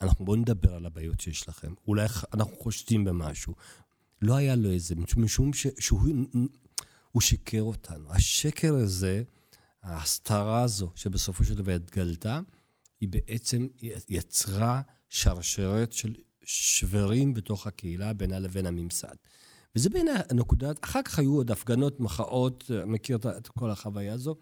אנחנו 0.00 0.24
בואו 0.24 0.36
נדבר 0.36 0.74
על 0.74 0.86
הבעיות 0.86 1.20
שיש 1.20 1.48
לכם. 1.48 1.74
אולי 1.86 2.06
אנחנו 2.34 2.56
חושדים 2.56 3.04
במשהו. 3.04 3.54
לא 4.22 4.36
היה 4.36 4.56
לו 4.56 4.70
איזה, 4.70 4.94
משום 5.16 5.52
ש, 5.52 5.66
שהוא 5.78 7.20
שיקר 7.20 7.62
אותנו. 7.62 8.12
השקר 8.12 8.74
הזה, 8.74 9.22
ההסתרה 9.82 10.62
הזו, 10.62 10.90
שבסופו 10.94 11.44
של 11.44 11.54
דבר 11.54 11.72
התגלתה, 11.72 12.40
היא 13.00 13.08
בעצם 13.08 13.66
יצרה 14.08 14.80
שרשרת 15.08 15.92
של 15.92 16.14
שברים 16.44 17.34
בתוך 17.34 17.66
הקהילה 17.66 18.12
בינה 18.12 18.38
לבין 18.38 18.66
הממסד. 18.66 19.14
וזה 19.76 19.90
בין 19.90 20.08
הנקודות, 20.30 20.84
אחר 20.84 21.02
כך 21.02 21.18
היו 21.18 21.34
עוד 21.34 21.50
הפגנות, 21.50 22.00
מחאות, 22.00 22.70
מכיר 22.86 23.16
את 23.16 23.48
כל 23.48 23.70
החוויה 23.70 24.14
הזו. 24.14 24.36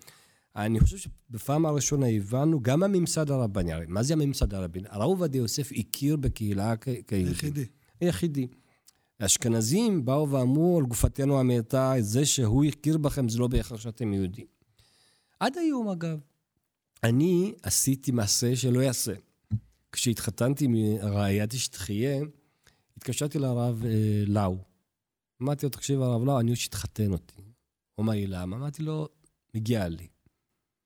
אני 0.56 0.80
חושב 0.80 0.96
שבפעם 0.96 1.66
הראשונה 1.66 2.06
הבנו, 2.06 2.62
גם 2.62 2.82
הממסד 2.82 3.30
הרבני, 3.30 3.72
הרי 3.72 3.86
מה 3.88 4.02
זה 4.02 4.14
הממסד 4.14 4.54
הרבני? 4.54 4.88
הרב 4.88 5.02
עובדיה 5.02 5.38
יוסף 5.38 5.70
הכיר 5.76 6.16
בקהילה 6.16 6.76
כיהודי. 6.76 7.30
היחידי. 7.30 7.64
היחידי. 8.00 8.46
האשכנזים 9.20 10.04
באו 10.04 10.30
ואמרו 10.30 10.78
על 10.78 10.84
גופתנו 10.84 11.40
המתה, 11.40 11.94
זה 12.00 12.26
שהוא 12.26 12.64
הכיר 12.64 12.98
בכם 12.98 13.28
זה 13.28 13.38
לא 13.38 13.48
בהכרח 13.48 13.80
שאתם 13.80 14.12
יהודים. 14.12 14.46
עד 15.40 15.58
היום, 15.58 15.88
אגב, 15.88 16.18
אני 17.02 17.54
עשיתי 17.62 18.10
מעשה 18.10 18.56
שלא 18.56 18.80
יעשה. 18.80 19.12
כשהתחתנתי 19.92 20.66
מרעייתי 20.68 21.58
שתחיה, 21.58 22.22
התקשרתי 22.96 23.38
לרב 23.38 23.84
אה, 23.84 24.24
לאו. 24.26 24.56
אמרתי 25.42 25.66
לו, 25.66 25.70
תקשיב, 25.70 26.00
הרב 26.00 26.24
לאו, 26.24 26.40
אני 26.40 26.50
רוצה 26.50 26.62
שתחתן 26.62 27.12
אותי. 27.12 27.42
הוא 27.94 28.04
אמר 28.04 28.12
לי, 28.12 28.26
למה? 28.26 28.56
אמרתי 28.56 28.82
לו, 28.82 29.08
מגיע 29.54 29.88
לי. 29.88 30.06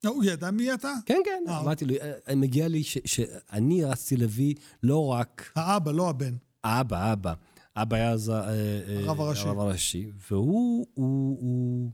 לא, 0.04 0.10
הוא 0.10 0.24
ידע 0.24 0.50
מי 0.50 0.74
אתה? 0.74 0.92
כן, 1.06 1.20
כן. 1.24 1.44
אה, 1.48 1.60
אמרתי 1.60 1.84
לו, 1.84 1.94
אה, 2.28 2.34
מגיע 2.34 2.68
לי 2.68 2.82
שאני 2.84 3.84
רציתי 3.84 4.16
להביא 4.16 4.54
לא 4.82 5.06
רק... 5.06 5.52
האבא, 5.56 5.92
לא 5.92 6.08
הבן. 6.08 6.36
האבא, 6.64 7.12
אבא. 7.12 7.34
אבא 7.76 7.96
היה 7.96 8.10
אז... 8.10 8.30
אה, 8.30 9.04
הרב 9.06 9.20
הראשי. 9.20 9.48
הרב 9.48 9.58
הראשי. 9.58 10.10
והוא, 10.30 10.86
הוא, 10.94 11.38
הוא, 11.40 11.92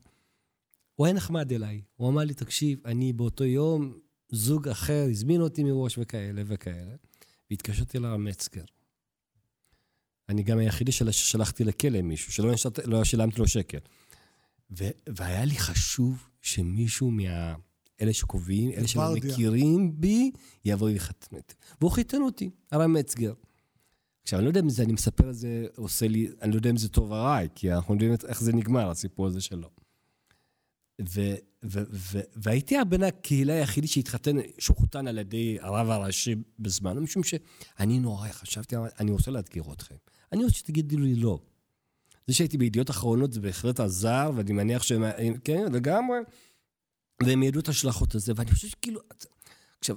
הוא 0.94 1.06
היה 1.06 1.14
נחמד 1.14 1.52
אליי. 1.52 1.82
הוא 1.96 2.08
אמר 2.08 2.22
לי, 2.24 2.34
תקשיב, 2.34 2.78
אני 2.86 3.12
באותו 3.12 3.44
יום, 3.44 3.98
זוג 4.32 4.68
אחר 4.68 5.06
הזמין 5.10 5.40
אותי 5.40 5.64
מראש 5.64 5.98
וכאלה 5.98 6.42
וכאלה. 6.46 6.94
והתקשרתי 7.50 7.98
לרב 7.98 8.16
מצגר. 8.16 8.64
אני 10.28 10.42
גם 10.42 10.58
היחידי 10.58 10.92
ששלחתי 10.92 11.64
לכלא 11.64 12.02
מישהו, 12.02 12.32
שלא 12.32 12.52
לא 12.84 13.04
שילמתי 13.04 13.40
לו 13.40 13.48
שקל. 13.48 13.78
והיה 15.06 15.44
לי 15.44 15.56
חשוב 15.56 16.28
שמישהו 16.42 17.10
מה... 17.10 17.54
אלה 18.00 18.12
שקובעים, 18.12 18.70
אלה 18.70 18.88
שלא 18.88 19.14
מכירים 19.14 20.00
בי, 20.00 20.30
יבוא 20.64 20.86
ויחתן 20.86 21.36
אותי. 21.36 21.54
והוא 21.80 21.90
חיתן 21.90 22.22
אותי, 22.22 22.50
הרב 22.72 22.86
מצגר. 22.86 23.32
עכשיו, 24.22 24.38
אני 24.38 24.44
לא 24.44 24.50
יודע 24.50 24.60
אם 24.60 24.68
זה, 24.68 24.82
אני 24.82 24.92
מספר 24.92 25.30
את 25.30 25.34
זה, 25.34 25.66
עושה 25.76 26.08
לי, 26.08 26.28
אני 26.42 26.50
לא 26.50 26.56
יודע 26.56 26.70
אם 26.70 26.76
זה 26.76 26.88
טוב 26.88 27.12
או 27.12 27.16
רע, 27.16 27.38
כי 27.54 27.72
אנחנו 27.72 27.94
יודעים 27.94 28.14
איך 28.28 28.40
זה 28.40 28.52
נגמר, 28.52 28.90
הסיפור 28.90 29.26
הזה 29.26 29.40
שלו. 29.40 29.70
ו, 31.08 31.34
ו, 31.64 31.82
ו, 31.90 32.20
והייתי 32.36 32.78
הבן 32.78 33.02
הקהילה 33.02 33.52
היחידי 33.52 33.86
שהתחתן, 33.86 34.36
שחותן 34.58 35.06
על 35.06 35.18
ידי 35.18 35.58
הרב 35.60 35.90
הראשי 35.90 36.34
בזמנו, 36.58 37.00
משום 37.00 37.22
שאני 37.22 37.98
נורא 37.98 38.28
חשבתי, 38.28 38.76
אני 39.00 39.10
רוצה 39.10 39.30
לאתגר 39.30 39.72
אתכם. 39.72 39.94
אני 40.32 40.44
רוצה 40.44 40.56
שתגידו 40.56 40.98
לי 40.98 41.14
לא. 41.14 41.38
זה 42.26 42.34
שהייתי 42.34 42.58
בידיעות 42.58 42.90
אחרונות 42.90 43.32
זה 43.32 43.40
בהחלט 43.40 43.80
עזר, 43.80 44.30
ואני 44.34 44.52
מניח 44.52 44.82
שהם, 44.82 45.04
כן, 45.44 45.72
לגמרי. 45.72 46.16
והם 47.22 47.42
ידעו 47.42 47.60
את 47.60 47.68
השלכות 47.68 48.14
הזה, 48.14 48.32
ואני 48.36 48.50
חושב 48.50 48.68
שכאילו... 48.68 49.00
עכשיו, 49.78 49.96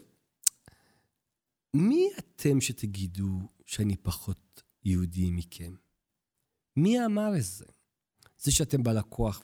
מי 1.73 2.09
אתם 2.19 2.61
שתגידו 2.61 3.39
שאני 3.65 3.95
פחות 3.95 4.63
יהודי 4.83 5.31
מכם? 5.31 5.73
מי 6.75 7.05
אמר 7.05 7.37
את 7.37 7.43
זה? 7.43 7.65
זה 8.37 8.51
שאתם 8.51 8.83
בעל 8.83 8.97
הכוח 8.97 9.43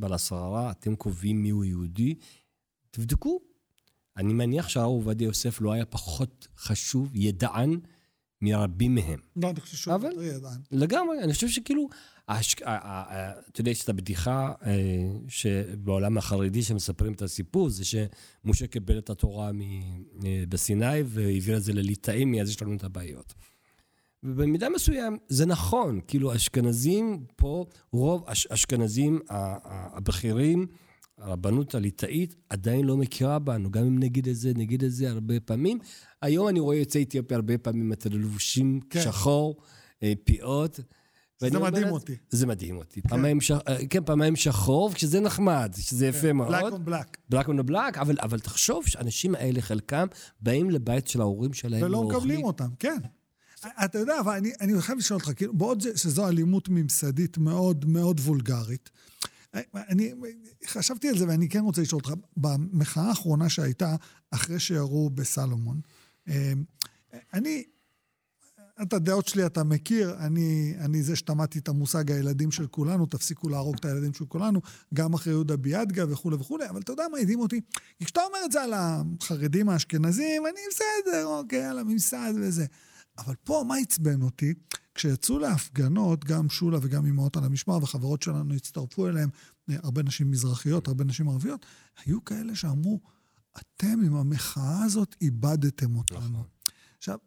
ועל 0.00 0.12
השררה, 0.12 0.70
אתם 0.70 0.96
קובעים 0.96 1.42
מיהו 1.42 1.64
יהודי, 1.64 2.14
תבדקו. 2.90 3.40
אני 4.16 4.32
מניח 4.32 4.68
שהרב 4.68 4.86
עובדיה 4.86 5.26
יוסף 5.26 5.60
לא 5.60 5.72
היה 5.72 5.86
פחות 5.86 6.48
חשוב, 6.56 7.10
ידען, 7.14 7.80
מרבים 8.44 8.94
מהם. 8.94 9.18
לא, 9.36 9.50
אני 9.50 9.60
חושב 9.60 9.76
שהוא 9.76 9.94
יותר 9.94 10.22
ידען. 10.22 10.60
לגמרי, 10.72 11.18
אני 11.22 11.32
חושב 11.32 11.48
שכאילו, 11.48 11.88
אתה 12.26 13.60
יודע, 13.60 13.70
יש 13.70 13.84
את 13.84 13.88
הבדיחה 13.88 14.52
אה, 14.66 14.72
שבעולם 15.28 16.18
החרדי 16.18 16.62
שמספרים 16.62 17.12
את 17.12 17.22
הסיפור, 17.22 17.68
זה 17.68 17.84
שמשה 17.84 18.66
קיבל 18.66 18.98
את 18.98 19.10
התורה 19.10 19.50
אה, 20.24 20.44
בסיני 20.48 21.02
והעביר 21.04 21.56
את 21.56 21.62
זה 21.62 21.72
לליטאים, 21.72 22.34
אז 22.34 22.50
יש 22.50 22.62
לנו 22.62 22.76
את 22.76 22.84
הבעיות. 22.84 23.34
ובמידה 24.22 24.68
מסוים 24.68 25.18
זה 25.28 25.46
נכון, 25.46 26.00
כאילו 26.06 26.34
אשכנזים 26.34 27.24
פה, 27.36 27.66
רוב 27.92 28.24
אשכנזים 28.28 29.20
הבכירים, 29.28 30.66
הרבנות 31.18 31.74
הליטאית 31.74 32.34
עדיין 32.48 32.84
לא 32.84 32.96
מכירה 32.96 33.38
בנו, 33.38 33.70
גם 33.70 33.84
אם 33.84 33.98
נגיד 33.98 34.28
את 34.28 34.36
זה, 34.36 34.52
נגיד 34.56 34.84
את 34.84 34.92
זה 34.92 35.10
הרבה 35.10 35.40
פעמים. 35.40 35.78
היום 36.22 36.48
אני 36.48 36.60
רואה 36.60 36.76
יוצאי 36.76 37.02
אתיופיה 37.02 37.36
הרבה 37.36 37.58
פעמים, 37.58 37.92
אתם 37.92 38.12
לבושים 38.12 38.80
כן. 38.90 39.00
שחור, 39.00 39.56
אה, 40.02 40.12
פאות. 40.24 40.80
זה 41.40 41.58
מדהים 41.58 41.88
אותי. 41.88 42.16
זה 42.30 42.46
מדהים 42.46 42.76
אותי. 42.76 43.02
כן. 43.02 43.08
פעמיים, 43.08 43.40
ש... 43.40 43.50
אה, 43.50 43.86
כן, 43.90 44.04
פעמיים 44.04 44.36
שחור, 44.36 44.94
שזה 44.96 45.20
נחמד, 45.20 45.74
שזה 45.78 46.10
כן. 46.12 46.18
יפה 46.18 46.32
מאוד. 46.32 46.48
בלק 46.48 46.72
און 46.72 46.84
בלק. 46.84 47.16
בלק 47.28 47.48
און 47.48 47.66
בלק, 47.66 47.98
אבל, 47.98 48.16
אבל 48.22 48.40
תחשוב 48.40 48.86
שהאנשים 48.86 49.34
האלה, 49.34 49.60
חלקם, 49.62 50.06
באים 50.40 50.70
לבית 50.70 51.08
של 51.08 51.20
ההורים 51.20 51.52
שלהם. 51.52 51.82
ולא 51.82 52.02
מקבלים 52.02 52.44
אותם, 52.44 52.68
כן. 52.78 52.98
אתה 53.84 53.98
יודע, 53.98 54.20
אבל 54.20 54.32
אני, 54.32 54.52
אני 54.60 54.80
חייב 54.80 54.98
לשאול 54.98 55.20
אותך, 55.20 55.32
כאילו, 55.36 55.54
בעוד 55.54 55.82
זה, 55.82 55.98
שזו 55.98 56.28
אלימות 56.28 56.68
ממסדית 56.68 57.38
מאוד 57.38 57.84
מאוד 57.84 58.20
וולגרית, 58.20 58.90
אני 59.74 60.12
חשבתי 60.66 61.08
על 61.08 61.18
זה 61.18 61.28
ואני 61.28 61.48
כן 61.48 61.60
רוצה 61.60 61.82
לשאול 61.82 62.00
אותך, 62.04 62.20
במחאה 62.36 63.08
האחרונה 63.08 63.48
שהייתה 63.48 63.96
אחרי 64.30 64.60
שירו 64.60 65.10
בסלומון, 65.10 65.80
אה, 66.28 66.52
אני, 67.34 67.64
את 68.82 68.92
הדעות 68.92 69.28
שלי 69.28 69.46
אתה 69.46 69.64
מכיר, 69.64 70.16
אני, 70.18 70.74
אני 70.78 71.02
זה 71.02 71.16
שטמדתי 71.16 71.58
את 71.58 71.68
המושג 71.68 72.10
הילדים 72.10 72.50
של 72.50 72.66
כולנו, 72.66 73.06
תפסיקו 73.06 73.48
להרוג 73.48 73.76
את 73.78 73.84
הילדים 73.84 74.14
של 74.14 74.26
כולנו, 74.26 74.60
גם 74.94 75.14
אחרי 75.14 75.32
יהודה 75.32 75.56
ביאדגה 75.56 76.04
וכולי 76.12 76.36
וכולי, 76.36 76.68
אבל 76.68 76.80
אתה 76.80 76.92
יודע 76.92 77.04
מה 77.12 77.18
הדהים 77.18 77.40
אותי? 77.40 77.60
כי 77.98 78.04
כשאתה 78.04 78.20
אומר 78.22 78.38
את 78.44 78.52
זה 78.52 78.62
על 78.62 78.72
החרדים 78.74 79.68
האשכנזים, 79.68 80.46
אני 80.46 80.60
בסדר, 80.70 81.26
אוקיי, 81.26 81.64
על 81.64 81.78
הממסד 81.78 82.32
וזה. 82.36 82.66
אבל 83.18 83.34
פה, 83.44 83.64
מה 83.68 83.76
עצבן 83.76 84.22
אותי? 84.22 84.54
כשיצאו 84.94 85.38
להפגנות, 85.38 86.24
גם 86.24 86.48
שולה 86.48 86.78
וגם 86.82 87.06
אמהות 87.06 87.36
על 87.36 87.44
המשמר, 87.44 87.78
וחברות 87.82 88.22
שלנו 88.22 88.54
הצטרפו 88.54 89.08
אליהם, 89.08 89.28
הרבה 89.68 90.02
נשים 90.02 90.30
מזרחיות, 90.30 90.88
הרבה 90.88 91.04
נשים 91.04 91.28
ערביות, 91.28 91.66
היו 92.04 92.24
כאלה 92.24 92.54
שאמרו, 92.54 93.00
אתם 93.58 94.00
עם 94.06 94.16
המחאה 94.16 94.84
הזאת 94.84 95.16
איבדתם 95.20 95.96
אותנו. 95.96 96.20
נכון. 96.20 96.44
עכשיו, 96.98 97.18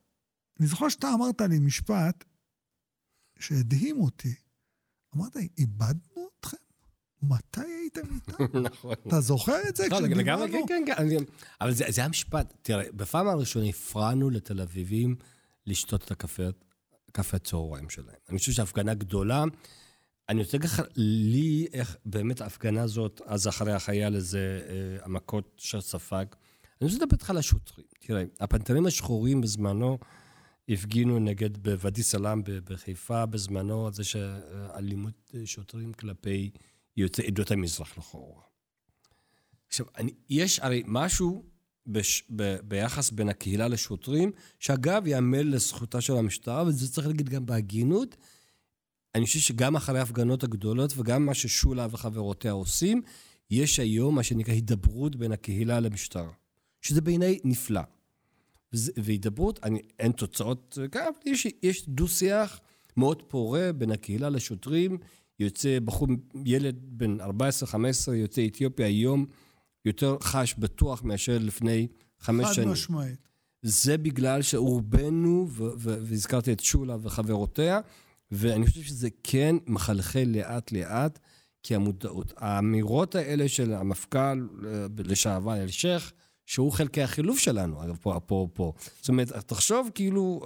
אני 0.60 0.68
זוכר 0.68 0.90
שאתה 0.90 1.14
אמרת 1.14 1.42
לי 1.42 1.60
משפט 1.60 2.24
שהדהים 3.40 4.02
אותי. 4.02 4.34
אמרת, 5.16 5.38
איבדנו 5.58 6.30
אתכם? 6.40 6.58
מתי 7.22 7.62
הייתם 7.62 8.16
איתנו? 8.16 8.60
נכון. 8.70 8.94
אתה 9.08 9.22
זוכר 9.22 9.70
את 9.70 9.76
זה 9.76 9.84
כשדיברנו? 9.84 10.16
לגמרי, 10.16 10.52
כן, 10.52 10.66
כן, 10.68 10.96
כן. 10.96 11.24
אבל 11.62 11.74
זה 11.74 11.86
היה 11.98 12.08
משפט, 12.08 12.54
תראה, 12.62 12.92
בפעם 12.94 13.28
הראשונה 13.28 13.66
הפרענו 13.66 14.30
לתל 14.30 14.62
אביבים 14.62 15.16
לשתות 15.66 16.04
את 16.04 16.12
הקפה, 16.12 16.44
קפה 17.18 17.38
הצהריים 17.38 17.90
שלהם. 17.90 18.16
אני 18.30 18.38
חושב 18.38 18.52
שהפגנה 18.52 18.94
גדולה, 18.94 19.44
אני 20.30 20.42
רוצה 20.42 20.58
לך, 20.58 20.82
לי, 20.96 21.68
איך 21.74 21.98
באמת 22.06 22.42
ההפגנה 22.42 22.82
הזאת, 22.82 23.22
אז 23.26 23.48
אחרי 23.48 23.74
החייל 23.74 24.16
הזה, 24.16 24.62
אה, 24.70 25.06
המכות 25.06 25.52
שספג, 25.58 26.26
אני 26.82 26.90
רוצה 26.90 26.96
לדבר 26.96 27.14
איתך 27.14 27.30
על 27.30 27.38
השוטרים. 27.38 27.88
תראה, 28.00 28.24
הפנתרים 28.40 28.86
השחורים 28.86 29.42
בזמנו 29.42 29.98
הפגינו 30.70 31.20
נגד 31.20 31.58
בוואדי 31.58 32.04
סלאם 32.04 32.42
בחיפה 32.46 33.26
בזמנו, 33.26 33.88
על 33.88 33.94
זה 33.94 34.04
שאלימות 34.04 35.32
שוטרים 35.46 35.94
כלפי 35.94 36.52
יוצאי 36.98 37.28
עדות 37.28 37.52
המזרח 37.52 37.98
לכאורה. 37.98 38.44
עכשיו, 39.68 39.86
אני, 39.98 40.12
יש 40.30 40.60
הרי 40.60 40.84
משהו 40.86 41.46
בש, 41.88 42.24
ב, 42.36 42.56
ביחס 42.64 43.12
בין 43.12 43.30
הקהילה 43.30 43.68
לשוטרים, 43.68 44.32
שאגב, 44.60 45.08
יאמר 45.08 45.42
לזכותה 45.44 46.02
של 46.02 46.14
המשטרה, 46.18 46.64
וזה 46.64 46.92
צריך 46.92 47.08
להגיד 47.08 47.30
גם 47.30 47.46
בהגינות. 47.46 48.18
אני 49.16 49.26
חושב 49.26 49.40
שגם 49.40 49.76
אחרי 49.76 50.00
ההפגנות 50.00 50.44
הגדולות 50.44 50.94
וגם 50.98 51.26
מה 51.26 51.34
ששולה 51.34 51.88
וחברותיה 51.92 52.52
עושים, 52.52 53.02
יש 53.52 53.80
היום 53.80 54.16
מה 54.16 54.24
שנקרא 54.24 54.54
הידברות 54.54 55.16
בין 55.16 55.32
הקהילה 55.32 55.80
למשטרה, 55.80 56.32
שזה 56.82 57.02
בעיניי 57.02 57.40
נפלא. 57.44 57.82
והידברות, 58.74 59.60
אני, 59.64 59.82
אין 60.00 60.12
תוצאות, 60.12 60.78
כן, 60.92 61.10
יש, 61.26 61.48
יש 61.64 61.90
דו-שיח 61.90 62.60
מאוד 62.98 63.24
פורה 63.28 63.74
בין 63.74 63.92
הקהילה 63.92 64.30
לשוטרים. 64.30 64.98
יוצא 65.40 65.80
בחור, 65.80 66.08
ילד 66.46 66.76
בן 66.82 67.22
14-15, 67.22 67.24
יוצא 68.14 68.46
אתיופיה 68.46 68.86
היום, 68.86 69.26
יותר 69.88 70.18
חש 70.22 70.56
בטוח 70.58 71.04
מאשר 71.04 71.38
לפני 71.42 71.88
חמש 72.20 72.56
שנים. 72.56 72.68
חד 72.68 72.72
משמעית. 72.74 73.28
זה 73.62 73.98
בגלל 73.98 74.42
שרובנו, 74.42 75.48
והזכרתי 75.78 76.52
את 76.54 76.60
שולה 76.60 76.96
וחברותיה, 77.02 77.80
ואני 78.32 78.68
חושב 78.68 78.82
שזה 78.82 79.10
כן 79.24 79.56
מחלחל 79.68 80.24
לאט-לאט, 80.28 81.20
כי 81.64 81.76
המודעות. 81.76 82.34
האמירות 82.38 83.16
האלה 83.16 83.50
של 83.50 83.74
המפכ"ל 83.74 84.48
אה, 84.66 84.86
לשעבר 84.98 85.56
אלשיך, 85.56 86.14
שהוא 86.46 86.72
חלקי 86.72 87.02
החילוף 87.02 87.40
שלנו, 87.40 87.84
אגב, 87.84 87.98
פה, 88.02 88.20
פה, 88.26 88.48
פה. 88.54 88.74
זאת 89.00 89.10
אומרת, 89.10 89.32
תחשוב 89.32 89.90
כאילו, 89.96 90.46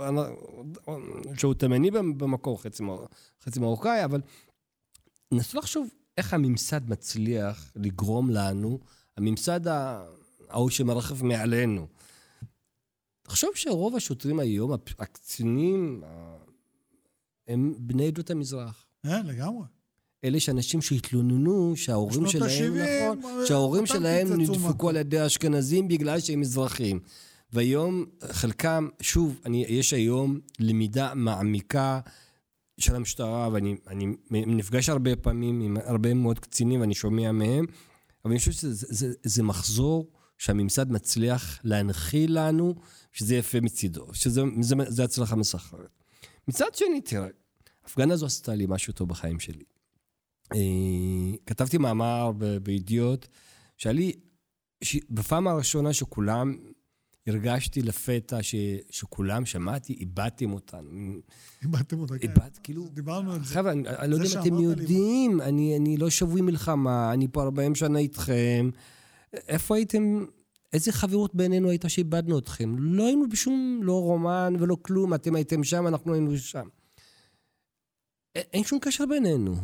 שהוא 1.38 1.54
תימני 1.54 1.92
במקור, 1.92 2.62
חצי, 2.62 2.84
חצי 3.44 3.60
מרוקאי, 3.60 4.06
אבל 4.06 4.22
נסו 5.32 5.58
לחשוב 5.58 5.88
איך 6.18 6.34
הממסד 6.34 6.90
מצליח 6.90 7.72
לגרום 7.76 8.30
לנו, 8.30 8.80
הממסד 9.22 9.60
ההוא 10.50 10.70
שמרחף 10.70 11.22
מעלינו. 11.22 11.88
תחשוב 13.24 13.50
שרוב 13.56 13.96
השוטרים 13.96 14.40
היום, 14.40 14.72
הקצינים, 15.00 16.04
הם 17.48 17.74
בני 17.78 18.08
עדות 18.08 18.30
המזרח. 18.32 18.86
כן, 19.04 19.26
לגמרי. 19.26 19.66
אלה 20.24 20.40
שאנשים 20.40 20.82
שהתלוננו 20.82 21.74
שההורים 21.76 22.28
שלהם, 22.28 22.78
נכון, 22.78 23.40
אה, 23.40 23.46
שההורים 23.46 23.86
שלהם 23.86 24.42
נדפקו 24.42 24.90
על 24.90 24.96
ידי 24.96 25.20
האשכנזים 25.20 25.88
בגלל 25.88 26.20
שהם 26.20 26.40
מזרחים. 26.40 27.00
והיום 27.54 28.06
חלקם, 28.32 28.88
שוב, 29.02 29.40
אני, 29.46 29.66
יש 29.68 29.94
היום 29.94 30.40
למידה 30.60 31.14
מעמיקה 31.16 32.00
של 32.78 32.96
המשטרה, 32.96 33.50
ואני 33.52 33.76
נפגש 34.32 34.90
הרבה 34.90 35.16
פעמים 35.16 35.62
עם 35.62 35.78
הרבה 35.86 36.14
מאוד 36.14 36.40
קצינים 36.40 36.82
ואני 36.82 36.94
שומע 36.94 37.32
מהם, 37.32 37.66
אבל 38.26 38.32
אני 38.32 38.40
חושב 38.40 38.52
שזה 38.52 38.88
זה, 38.90 39.14
זה 39.24 39.44
מחזור 39.44 40.12
שהממסד 40.38 40.92
מצליח 40.92 41.60
להנחיל 41.64 42.40
לנו, 42.40 42.76
שזה 43.12 43.36
יפה 43.36 43.60
מצידו, 43.60 44.14
שזה 44.14 44.42
זה, 44.62 44.76
זה 44.88 45.04
הצלחה 45.04 45.36
מסחררת. 45.36 46.04
מצד 46.48 46.76
שני, 46.76 47.02
תראה, 47.02 47.28
ההפגנה 47.84 48.14
הזו 48.14 48.26
עשתה 48.26 48.56
לי 48.56 48.66
משהו 48.70 48.94
טוב 48.94 49.10
בחיים 49.10 49.40
שלי. 49.40 49.64
אה, 50.54 51.38
כתבתי 51.46 51.78
מאמר 51.78 52.32
בידיעות, 52.64 53.28
שהיה 53.78 53.94
לי, 53.94 54.14
בפעם 55.10 55.48
הראשונה 55.48 55.94
שכולם, 55.94 56.58
הרגשתי 57.32 57.82
לפתע 57.82 58.44
ש, 58.44 58.56
שכולם, 58.90 59.46
שמעתי, 59.46 59.94
איבדתם 59.94 60.54
אותנו. 60.54 61.14
איבדתם 61.62 62.00
אותנו, 62.00 62.20
כן. 62.20 62.30
איבד, 62.30 62.58
כאילו... 62.64 62.88
דיברנו 62.94 63.34
על 63.34 63.44
זה. 63.44 63.54
חבר'ה, 63.54 63.72
אני, 63.72 63.90
אני 63.90 64.12
לא 64.12 64.16
יודע 64.16 64.30
אם 64.34 64.42
אתם 64.42 64.60
יודעים, 64.60 65.42
אני, 65.42 65.78
אני 65.78 65.98
לא 65.98 66.10
שבוי 66.10 66.42
מלחמה, 66.42 67.14
אני 67.14 67.28
פה 67.32 67.44
40 67.44 67.76
שנה 67.76 68.00
איתכם. 68.00 68.70
איפה 69.34 69.76
הייתם, 69.76 70.26
איזה 70.74 70.92
חברות 70.92 71.36
בינינו 71.36 71.70
הייתה 71.70 71.90
שאיבדנו 71.90 72.40
אתכם? 72.40 72.76
לא 72.80 73.08
היינו 73.08 73.30
בשום, 73.30 73.80
לא 73.84 74.02
רומן 74.02 74.54
ולא 74.60 74.78
כלום, 74.82 75.14
אתם 75.14 75.36
הייתם 75.36 75.64
שם, 75.64 75.88
אנחנו 75.88 76.14
היינו 76.14 76.38
שם. 76.38 76.68
אין 78.36 78.64
שום 78.64 78.80
קשר 78.80 79.06
בינינו. 79.06 79.56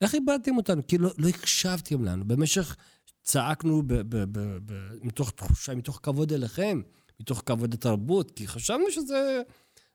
איך 0.00 0.14
איבדתם 0.14 0.56
אותנו? 0.56 0.86
כי 0.86 0.98
לא, 0.98 1.10
לא 1.18 1.28
הקשבתם 1.28 2.04
לנו. 2.04 2.24
במשך 2.24 2.76
צעקנו 3.26 3.82
ב, 3.86 3.94
ב, 3.94 4.16
ב, 4.16 4.58
ב, 4.66 4.72
מתוך 5.02 5.30
תחושה, 5.30 5.74
מתוך 5.74 6.00
כבוד 6.02 6.32
אליכם, 6.32 6.80
מתוך 7.20 7.42
כבוד 7.46 7.74
לתרבות, 7.74 8.30
כי 8.30 8.46
חשבנו 8.46 8.84
שזה... 8.90 9.42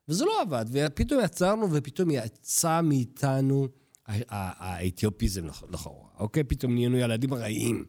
וזה 0.07 0.25
לא 0.25 0.41
עבד, 0.41 0.65
ופתאום 0.71 1.21
יצרנו, 1.23 1.67
ופתאום 1.71 2.11
יצא 2.11 2.81
מאיתנו 2.81 3.67
האתיופיזם 4.07 5.45
לכאורה, 5.45 6.09
אוקיי? 6.19 6.43
פתאום 6.43 6.73
נהיינו 6.73 6.97
ילדים 6.97 7.33
רעים. 7.33 7.85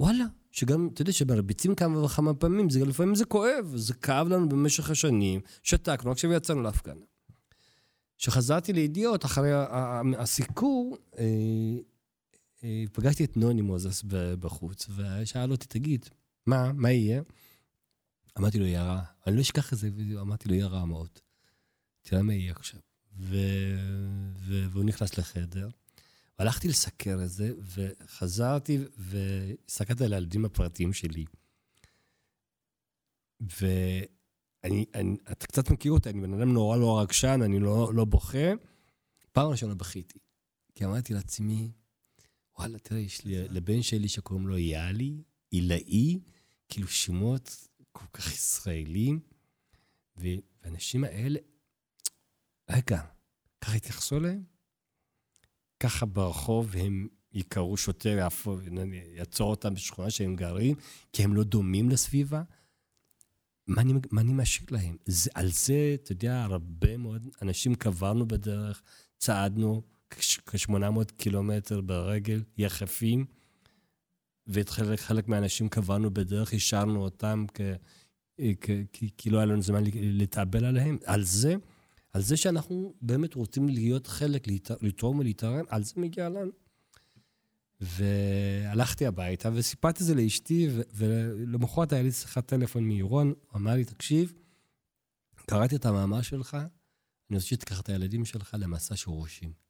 וואלה, 0.00 0.24
שגם, 0.50 0.88
אתה 0.94 1.02
יודע, 1.02 1.12
שמרביצים 1.12 1.74
כמה 1.74 2.04
וכמה 2.04 2.34
פעמים, 2.34 2.70
זה, 2.70 2.84
לפעמים 2.84 3.14
זה 3.14 3.24
כואב, 3.24 3.72
זה 3.74 3.94
כאב 3.94 4.28
לנו 4.28 4.48
במשך 4.48 4.90
השנים, 4.90 5.40
שתקנו, 5.62 6.10
עכשיו 6.10 6.32
יצאנו 6.32 6.62
להפגנה. 6.62 7.04
כשחזרתי 8.18 8.72
לידיעות, 8.72 9.24
אחרי 9.24 9.50
הסיקור, 10.18 10.96
אה, 11.18 11.24
פגשתי 12.92 13.24
את 13.24 13.36
נוני 13.36 13.62
מוזס 13.62 14.02
בחוץ, 14.40 14.88
ושאל 14.96 15.52
אותי, 15.52 15.66
תגיד, 15.66 16.06
מה, 16.46 16.72
מה 16.72 16.90
יהיה? 16.90 17.22
אמרתי 18.38 18.58
לו, 18.58 18.66
רע. 18.84 19.02
אני 19.26 19.36
לא 19.36 19.40
אשכח 19.40 19.72
את 19.72 19.78
זה, 19.78 19.88
אמרתי 20.20 20.48
לו, 20.48 20.54
יהיה 20.54 20.66
רע 20.66 20.84
מאוד. 20.84 21.08
תראה 22.02 22.22
מה 22.22 22.34
יהיה 22.34 22.52
עכשיו. 22.52 22.80
ו... 23.18 23.36
ו... 24.38 24.66
והוא 24.70 24.84
נכנס 24.84 25.18
לחדר. 25.18 25.68
הלכתי 26.38 26.68
לסקר 26.68 27.18
את 27.24 27.30
זה, 27.30 27.52
וחזרתי 27.58 28.78
והסתכלתי 28.96 30.04
על 30.04 30.12
הילדים 30.12 30.44
הפרטיים 30.44 30.92
שלי. 30.92 31.24
ואני, 33.40 34.84
אני, 34.94 35.16
אתה 35.32 35.46
קצת 35.46 35.70
מכיר 35.70 35.92
אותי, 35.92 36.10
אני 36.10 36.20
בן 36.20 36.34
אדם 36.34 36.52
נורא 36.52 36.76
לא 36.76 37.00
רגשן, 37.00 37.40
אני 37.44 37.60
לא, 37.60 37.94
לא 37.94 38.04
בוכה. 38.04 38.52
פעם 39.32 39.48
ראשונה 39.48 39.74
בכיתי. 39.74 40.18
כי 40.74 40.84
אמרתי 40.84 41.14
לעצמי, 41.14 41.70
וואלה, 42.58 42.78
תראה, 42.78 43.00
יש 43.00 43.24
לי, 43.24 43.48
לבן 43.48 43.82
שלי 43.82 44.08
שקוראים 44.08 44.48
לו 44.48 44.58
יאלי, 44.58 45.22
עילאי, 45.50 46.20
כאילו 46.68 46.88
שמות 46.88 47.68
כל 47.92 48.06
כך 48.12 48.32
ישראלים, 48.32 49.20
והאנשים 50.16 51.04
האלה, 51.04 51.38
רגע, 52.70 53.02
ככה 53.60 53.74
התייחסו 53.74 54.16
אליהם? 54.16 54.44
ככה 55.80 56.06
ברחוב 56.06 56.76
הם 56.76 57.08
יקראו 57.32 57.76
שוטר, 57.76 58.28
יעצור 59.16 59.50
אותם 59.50 59.74
בשכונה 59.74 60.10
שהם 60.10 60.36
גרים, 60.36 60.76
כי 61.12 61.24
הם 61.24 61.34
לא 61.34 61.44
דומים 61.44 61.90
לסביבה? 61.90 62.42
מה 63.66 63.82
אני, 63.82 63.92
מה 64.10 64.20
אני 64.20 64.32
משאיר 64.32 64.66
להם? 64.70 64.96
זה, 65.06 65.30
על 65.34 65.48
זה, 65.50 65.94
אתה 65.94 66.12
יודע, 66.12 66.44
הרבה 66.44 66.96
מאוד 66.96 67.28
אנשים 67.42 67.74
קברנו 67.74 68.28
בדרך, 68.28 68.82
צעדנו 69.18 69.82
כ-800 70.10 71.12
קילומטר 71.16 71.80
ברגל, 71.80 72.42
יחפים, 72.58 73.24
ואת 74.46 74.68
חלק, 74.68 75.00
חלק 75.00 75.28
מהאנשים 75.28 75.68
קבענו 75.68 76.14
בדרך, 76.14 76.54
השארנו 76.54 77.02
אותם 77.02 77.44
כ, 77.54 77.60
כי, 78.92 79.10
כי 79.16 79.30
לא 79.30 79.38
היה 79.38 79.46
לנו 79.46 79.62
זמן 79.62 79.82
להתאבל 79.94 80.64
עליהם. 80.64 80.98
על 81.04 81.22
זה, 81.24 81.54
על 82.12 82.22
זה 82.22 82.36
שאנחנו 82.36 82.94
באמת 83.02 83.34
רוצים 83.34 83.68
להיות 83.68 84.06
חלק, 84.06 84.46
לתרום 84.82 85.18
ולהתערם, 85.18 85.64
על 85.68 85.84
זה 85.84 85.92
מגיע 85.96 86.28
לנו. 86.28 86.50
והלכתי 87.80 89.06
הביתה 89.06 89.50
וסיפרתי 89.54 90.02
את 90.02 90.06
זה 90.06 90.14
לאשתי, 90.14 90.68
ולמחרת 90.94 91.92
היה 91.92 92.02
לי 92.02 92.12
שיחת 92.12 92.46
טלפון 92.46 92.84
מירון, 92.84 93.26
הוא 93.50 93.58
אמר 93.60 93.74
לי, 93.74 93.84
תקשיב, 93.84 94.32
קראתי 95.46 95.76
את 95.76 95.86
המאמר 95.86 96.22
שלך, 96.22 96.54
אני 97.30 97.36
רוצה 97.36 97.46
שתיקח 97.46 97.80
את 97.80 97.88
הילדים 97.88 98.24
שלך 98.24 98.56
למסע 98.58 98.96
שורשים. 98.96 99.65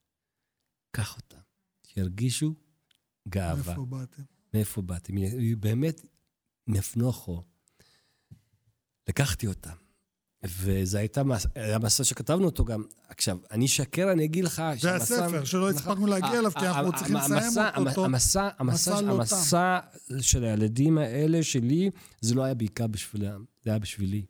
קח 0.90 1.16
אותם, 1.16 1.40
שירגישו 1.87 2.55
גאווה. 3.29 3.75
מאיפה 3.75 3.85
באתם? 3.85 4.22
מאיפה 4.55 4.83
באתם? 4.83 5.14
באמת, 5.61 6.07
מפנוחו. 6.66 7.42
לקחתי 9.09 9.46
אותם. 9.46 9.75
וזה 10.44 10.99
הייתה, 10.99 11.22
היה 11.55 11.79
מסע 11.79 12.05
שכתבנו 12.05 12.44
אותו 12.44 12.64
גם. 12.64 12.85
עכשיו, 13.09 13.38
אני 13.51 13.66
אשקר, 13.66 14.12
אני 14.12 14.25
אגיד 14.25 14.44
לך 14.44 14.62
זה 14.81 14.94
הספר, 14.94 15.44
שלא 15.44 15.70
הספקנו 15.70 16.07
להגיע 16.07 16.38
אליו, 16.38 16.51
כי 16.51 16.66
אנחנו 16.66 16.92
צריכים 16.92 17.16
לסיים 17.16 17.87
אותו. 17.88 18.05
המסע, 18.05 18.49
המסע, 18.59 18.99
המסע 18.99 19.79
של 20.20 20.44
הילדים 20.44 20.99
האלה 20.99 21.42
שלי, 21.42 21.90
זה 22.20 22.35
לא 22.35 22.44
היה 22.44 22.55
בעיקר 22.55 22.87
בשבילם, 22.87 23.44
זה 23.62 23.70
היה 23.70 23.79
בשבילי. 23.79 24.27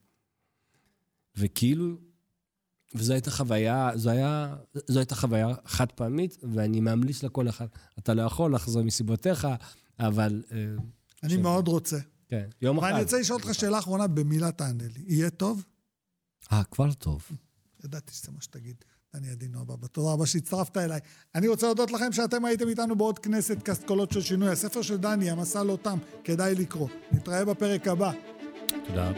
וכאילו, 1.37 1.99
וזו 2.97 3.13
הייתה 3.13 3.31
חוויה, 3.31 3.91
זו, 3.95 4.11
היה, 4.11 4.55
זו 4.87 4.99
הייתה 4.99 5.15
חוויה 5.15 5.49
חד 5.67 5.93
פעמית, 5.93 6.39
ואני 6.53 6.81
ממליץ 6.81 7.23
לכל 7.23 7.49
אחד. 7.49 7.67
אתה 7.99 8.15
לא 8.15 8.23
יכול 8.23 8.55
לחזור 8.55 8.83
מסיבותיך, 8.83 9.49
אבל... 10.01 10.43
אני 11.23 11.37
מאוד 11.37 11.69
רוצה. 11.69 11.99
כן, 12.29 12.49
יום 12.63 12.79
אחד. 12.79 12.87
ואני 12.87 13.03
רוצה 13.03 13.19
לשאול 13.19 13.41
אותך 13.43 13.55
שאלה 13.55 13.79
אחרונה, 13.79 14.07
במילה 14.07 14.53
תענה 14.53 14.85
לי. 14.85 15.05
יהיה 15.07 15.31
טוב? 15.31 15.65
אה, 16.53 16.63
כבר 16.65 16.93
טוב. 16.93 17.29
ידעתי 17.85 18.15
שזה 18.15 18.33
מה 18.33 18.43
שתגיד. 18.43 18.77
דני 19.17 19.31
עדינו 19.31 19.61
הבא. 19.61 19.87
תודה 19.87 20.13
רבה 20.13 20.27
שהצטרפת 20.27 20.77
אליי. 20.77 21.01
אני 21.35 21.49
רוצה 21.49 21.67
להודות 21.67 21.91
לכם 21.91 22.13
שאתם 22.13 22.45
הייתם 22.45 22.69
איתנו 22.69 22.97
בעוד 22.97 23.19
כנסת 23.19 23.63
קאסט 23.63 23.85
קולות 23.85 24.13
של 24.13 24.21
שינוי. 24.21 24.49
הספר 24.49 24.83
של 24.83 24.97
דני, 24.97 25.31
המסע 25.31 25.63
לא 25.63 25.79
תם, 25.83 25.99
כדאי 26.25 26.55
לקרוא. 26.55 26.89
נתראה 27.13 27.45
בפרק 27.45 27.89
הבא. 27.89 28.13
תודה. 28.87 29.13